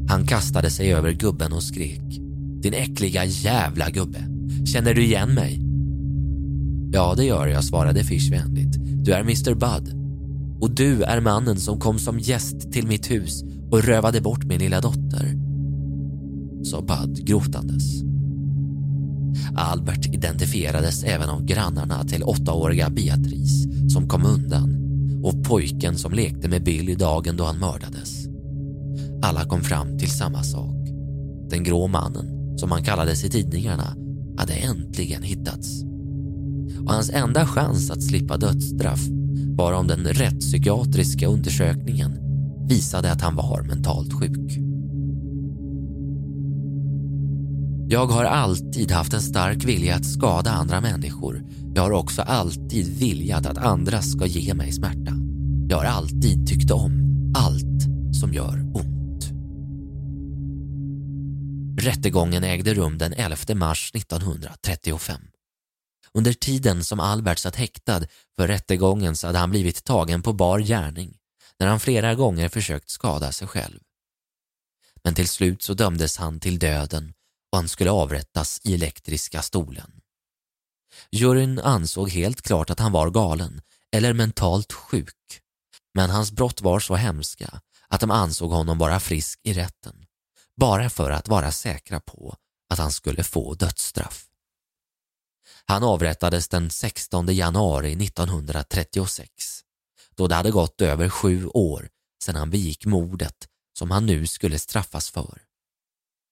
Han 0.09 0.27
kastade 0.27 0.69
sig 0.69 0.93
över 0.93 1.11
gubben 1.11 1.53
och 1.53 1.63
skrek. 1.63 2.19
Din 2.61 2.73
äckliga 2.73 3.25
jävla 3.25 3.89
gubbe. 3.89 4.25
Känner 4.65 4.93
du 4.93 5.03
igen 5.03 5.33
mig? 5.33 5.61
Ja, 6.91 7.13
det 7.17 7.25
gör 7.25 7.47
jag, 7.47 7.63
svarade 7.63 8.03
Fish 8.03 8.31
vänligt. 8.31 8.77
Du 9.05 9.11
är 9.11 9.21
Mr 9.21 9.53
Bud. 9.53 9.95
Och 10.61 10.71
du 10.71 11.03
är 11.03 11.21
mannen 11.21 11.59
som 11.59 11.79
kom 11.79 11.99
som 11.99 12.19
gäst 12.19 12.71
till 12.71 12.87
mitt 12.87 13.11
hus 13.11 13.43
och 13.71 13.83
rövade 13.83 14.21
bort 14.21 14.43
min 14.43 14.59
lilla 14.59 14.81
dotter. 14.81 15.35
Sa 16.63 16.81
Bud 16.81 17.27
gråtandes. 17.27 18.03
Albert 19.55 20.05
identifierades 20.05 21.03
även 21.03 21.29
av 21.29 21.45
grannarna 21.45 22.03
till 22.03 22.23
åttaåriga 22.23 22.89
Beatrice 22.89 23.67
som 23.93 24.07
kom 24.07 24.25
undan 24.25 24.75
och 25.23 25.43
pojken 25.43 25.97
som 25.97 26.13
lekte 26.13 26.49
med 26.49 26.63
Billy 26.63 26.95
dagen 26.95 27.37
då 27.37 27.43
han 27.43 27.59
mördades. 27.59 28.27
Alla 29.21 29.45
kom 29.45 29.61
fram 29.61 29.97
till 29.97 30.11
samma 30.11 30.43
sak. 30.43 30.87
Den 31.49 31.63
grå 31.63 31.87
mannen, 31.87 32.57
som 32.57 32.71
han 32.71 32.83
kallades 32.83 33.23
i 33.23 33.29
tidningarna, 33.29 33.95
hade 34.37 34.53
äntligen 34.53 35.23
hittats. 35.23 35.83
Och 36.85 36.93
hans 36.93 37.09
enda 37.09 37.45
chans 37.45 37.91
att 37.91 38.03
slippa 38.03 38.37
dödsstraff 38.37 39.01
var 39.57 39.73
om 39.73 39.87
den 39.87 40.05
rättspsykiatriska 40.05 41.27
undersökningen 41.27 42.11
visade 42.67 43.11
att 43.11 43.21
han 43.21 43.35
var 43.35 43.61
mentalt 43.61 44.13
sjuk. 44.13 44.68
Jag 47.91 48.07
har 48.07 48.25
alltid 48.25 48.91
haft 48.91 49.13
en 49.13 49.21
stark 49.21 49.63
vilja 49.63 49.95
att 49.95 50.05
skada 50.05 50.51
andra 50.51 50.81
människor. 50.81 51.43
Jag 51.75 51.81
har 51.81 51.91
också 51.91 52.21
alltid 52.21 52.99
viljat 52.99 53.45
att 53.45 53.57
andra 53.57 54.01
ska 54.01 54.25
ge 54.25 54.53
mig 54.53 54.71
smärta. 54.71 55.13
Jag 55.69 55.77
har 55.77 55.85
alltid 55.85 56.47
tyckt 56.47 56.71
om 56.71 56.91
allt 57.37 57.83
som 58.19 58.33
gör 58.33 58.71
ont. 58.73 59.23
Rättegången 61.81 62.43
ägde 62.43 62.73
rum 62.73 62.97
den 62.97 63.13
11 63.13 63.55
mars 63.55 63.91
1935. 63.95 65.21
Under 66.13 66.33
tiden 66.33 66.83
som 66.83 66.99
Albert 66.99 67.39
satt 67.39 67.55
häktad 67.55 68.01
för 68.35 68.47
rättegången 68.47 69.15
så 69.15 69.27
hade 69.27 69.39
han 69.39 69.49
blivit 69.49 69.83
tagen 69.83 70.21
på 70.21 70.33
bar 70.33 70.59
gärning 70.59 71.17
när 71.59 71.67
han 71.67 71.79
flera 71.79 72.15
gånger 72.15 72.49
försökt 72.49 72.89
skada 72.89 73.31
sig 73.31 73.47
själv. 73.47 73.79
Men 75.03 75.15
till 75.15 75.27
slut 75.27 75.61
så 75.61 75.73
dömdes 75.73 76.17
han 76.17 76.39
till 76.39 76.59
döden 76.59 77.13
och 77.51 77.57
han 77.57 77.69
skulle 77.69 77.91
avrättas 77.91 78.61
i 78.63 78.73
elektriska 78.73 79.41
stolen. 79.41 79.91
Juryn 81.11 81.59
ansåg 81.59 82.09
helt 82.09 82.41
klart 82.41 82.69
att 82.69 82.79
han 82.79 82.91
var 82.91 83.09
galen 83.09 83.61
eller 83.91 84.13
mentalt 84.13 84.73
sjuk, 84.73 85.41
men 85.93 86.09
hans 86.09 86.31
brott 86.31 86.61
var 86.61 86.79
så 86.79 86.95
hemska 86.95 87.61
att 87.87 88.01
de 88.01 88.11
ansåg 88.11 88.51
honom 88.51 88.77
vara 88.77 88.99
frisk 88.99 89.39
i 89.43 89.53
rätten, 89.53 90.05
bara 90.55 90.89
för 90.89 91.11
att 91.11 91.27
vara 91.27 91.51
säkra 91.51 91.99
på 91.99 92.35
att 92.69 92.79
han 92.79 92.91
skulle 92.91 93.23
få 93.23 93.53
dödsstraff. 93.53 94.25
Han 95.65 95.83
avrättades 95.83 96.47
den 96.47 96.69
16 96.69 97.35
januari 97.35 98.05
1936 98.05 99.63
då 100.15 100.27
det 100.27 100.35
hade 100.35 100.51
gått 100.51 100.81
över 100.81 101.09
sju 101.09 101.47
år 101.47 101.89
sedan 102.23 102.35
han 102.35 102.49
begick 102.49 102.85
mordet 102.85 103.47
som 103.77 103.91
han 103.91 104.05
nu 104.05 104.27
skulle 104.27 104.59
straffas 104.59 105.09
för. 105.09 105.41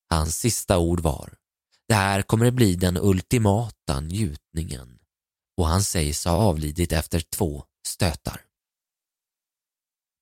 Hans 0.09 0.37
sista 0.37 0.77
ord 0.77 0.99
var 0.99 1.33
Det 1.87 1.93
här 1.93 2.21
kommer 2.21 2.45
att 2.45 2.53
bli 2.53 2.75
den 2.75 2.97
ultimata 2.97 3.99
njutningen 3.99 4.99
och 5.57 5.67
han 5.67 5.83
sägs 5.83 6.25
ha 6.25 6.31
avlidit 6.31 6.91
efter 6.91 7.19
två 7.19 7.63
stötar. 7.87 8.41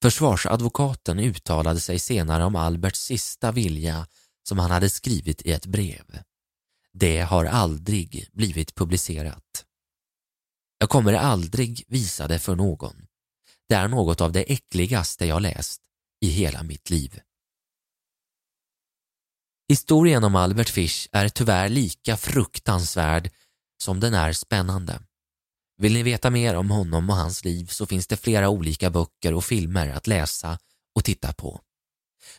Försvarsadvokaten 0.01 1.19
uttalade 1.19 1.79
sig 1.79 1.99
senare 1.99 2.43
om 2.43 2.55
Alberts 2.55 2.99
sista 2.99 3.51
vilja 3.51 4.07
som 4.47 4.59
han 4.59 4.71
hade 4.71 4.89
skrivit 4.89 5.41
i 5.41 5.51
ett 5.51 5.65
brev. 5.65 6.19
Det 6.93 7.21
har 7.21 7.45
aldrig 7.45 8.29
blivit 8.33 8.75
publicerat. 8.75 9.65
Jag 10.77 10.89
kommer 10.89 11.13
aldrig 11.13 11.83
visa 11.87 12.27
det 12.27 12.39
för 12.39 12.55
någon. 12.55 13.07
Det 13.69 13.75
är 13.75 13.87
något 13.87 14.21
av 14.21 14.31
det 14.31 14.51
äckligaste 14.53 15.25
jag 15.25 15.41
läst 15.41 15.81
i 16.21 16.27
hela 16.27 16.63
mitt 16.63 16.89
liv. 16.89 17.19
Historien 19.67 20.23
om 20.23 20.35
Albert 20.35 20.69
Fish 20.69 21.07
är 21.11 21.29
tyvärr 21.29 21.69
lika 21.69 22.17
fruktansvärd 22.17 23.31
som 23.83 23.99
den 23.99 24.13
är 24.13 24.33
spännande. 24.33 24.99
Vill 25.77 25.93
ni 25.93 26.03
veta 26.03 26.29
mer 26.29 26.55
om 26.55 26.71
honom 26.71 27.09
och 27.09 27.15
hans 27.15 27.43
liv 27.43 27.65
så 27.65 27.85
finns 27.85 28.07
det 28.07 28.17
flera 28.17 28.49
olika 28.49 28.89
böcker 28.89 29.33
och 29.33 29.45
filmer 29.45 29.89
att 29.89 30.07
läsa 30.07 30.59
och 30.95 31.03
titta 31.03 31.33
på. 31.33 31.61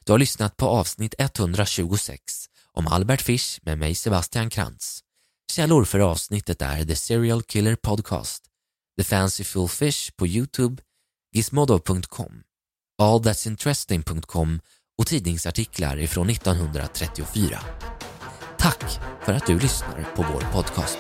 Du 0.05 0.13
har 0.13 0.19
lyssnat 0.19 0.57
på 0.57 0.67
avsnitt 0.67 1.15
126 1.19 2.23
om 2.73 2.87
Albert 2.87 3.23
Fish 3.23 3.59
med 3.63 3.79
mig 3.79 3.95
Sebastian 3.95 4.51
Krantz. 4.51 5.01
Källor 5.53 5.85
för 5.85 6.01
avsnittet 6.01 6.63
är 6.63 6.85
The 6.85 6.97
Serial 6.97 7.43
Killer 7.43 7.77
Podcast, 7.77 8.45
The 8.99 9.05
Fanciful 9.05 9.69
Fish 9.69 10.11
på 10.17 10.27
Youtube, 10.27 10.83
gizmodo.com, 11.33 12.43
allthat'sinteresting.com 13.03 14.61
och 14.99 15.07
tidningsartiklar 15.07 15.99
ifrån 15.99 16.31
1934. 16.31 17.59
Tack 18.59 19.01
för 19.23 19.33
att 19.33 19.47
du 19.47 19.59
lyssnar 19.59 20.09
på 20.17 20.23
vår 20.33 20.41
podcast. 20.53 20.99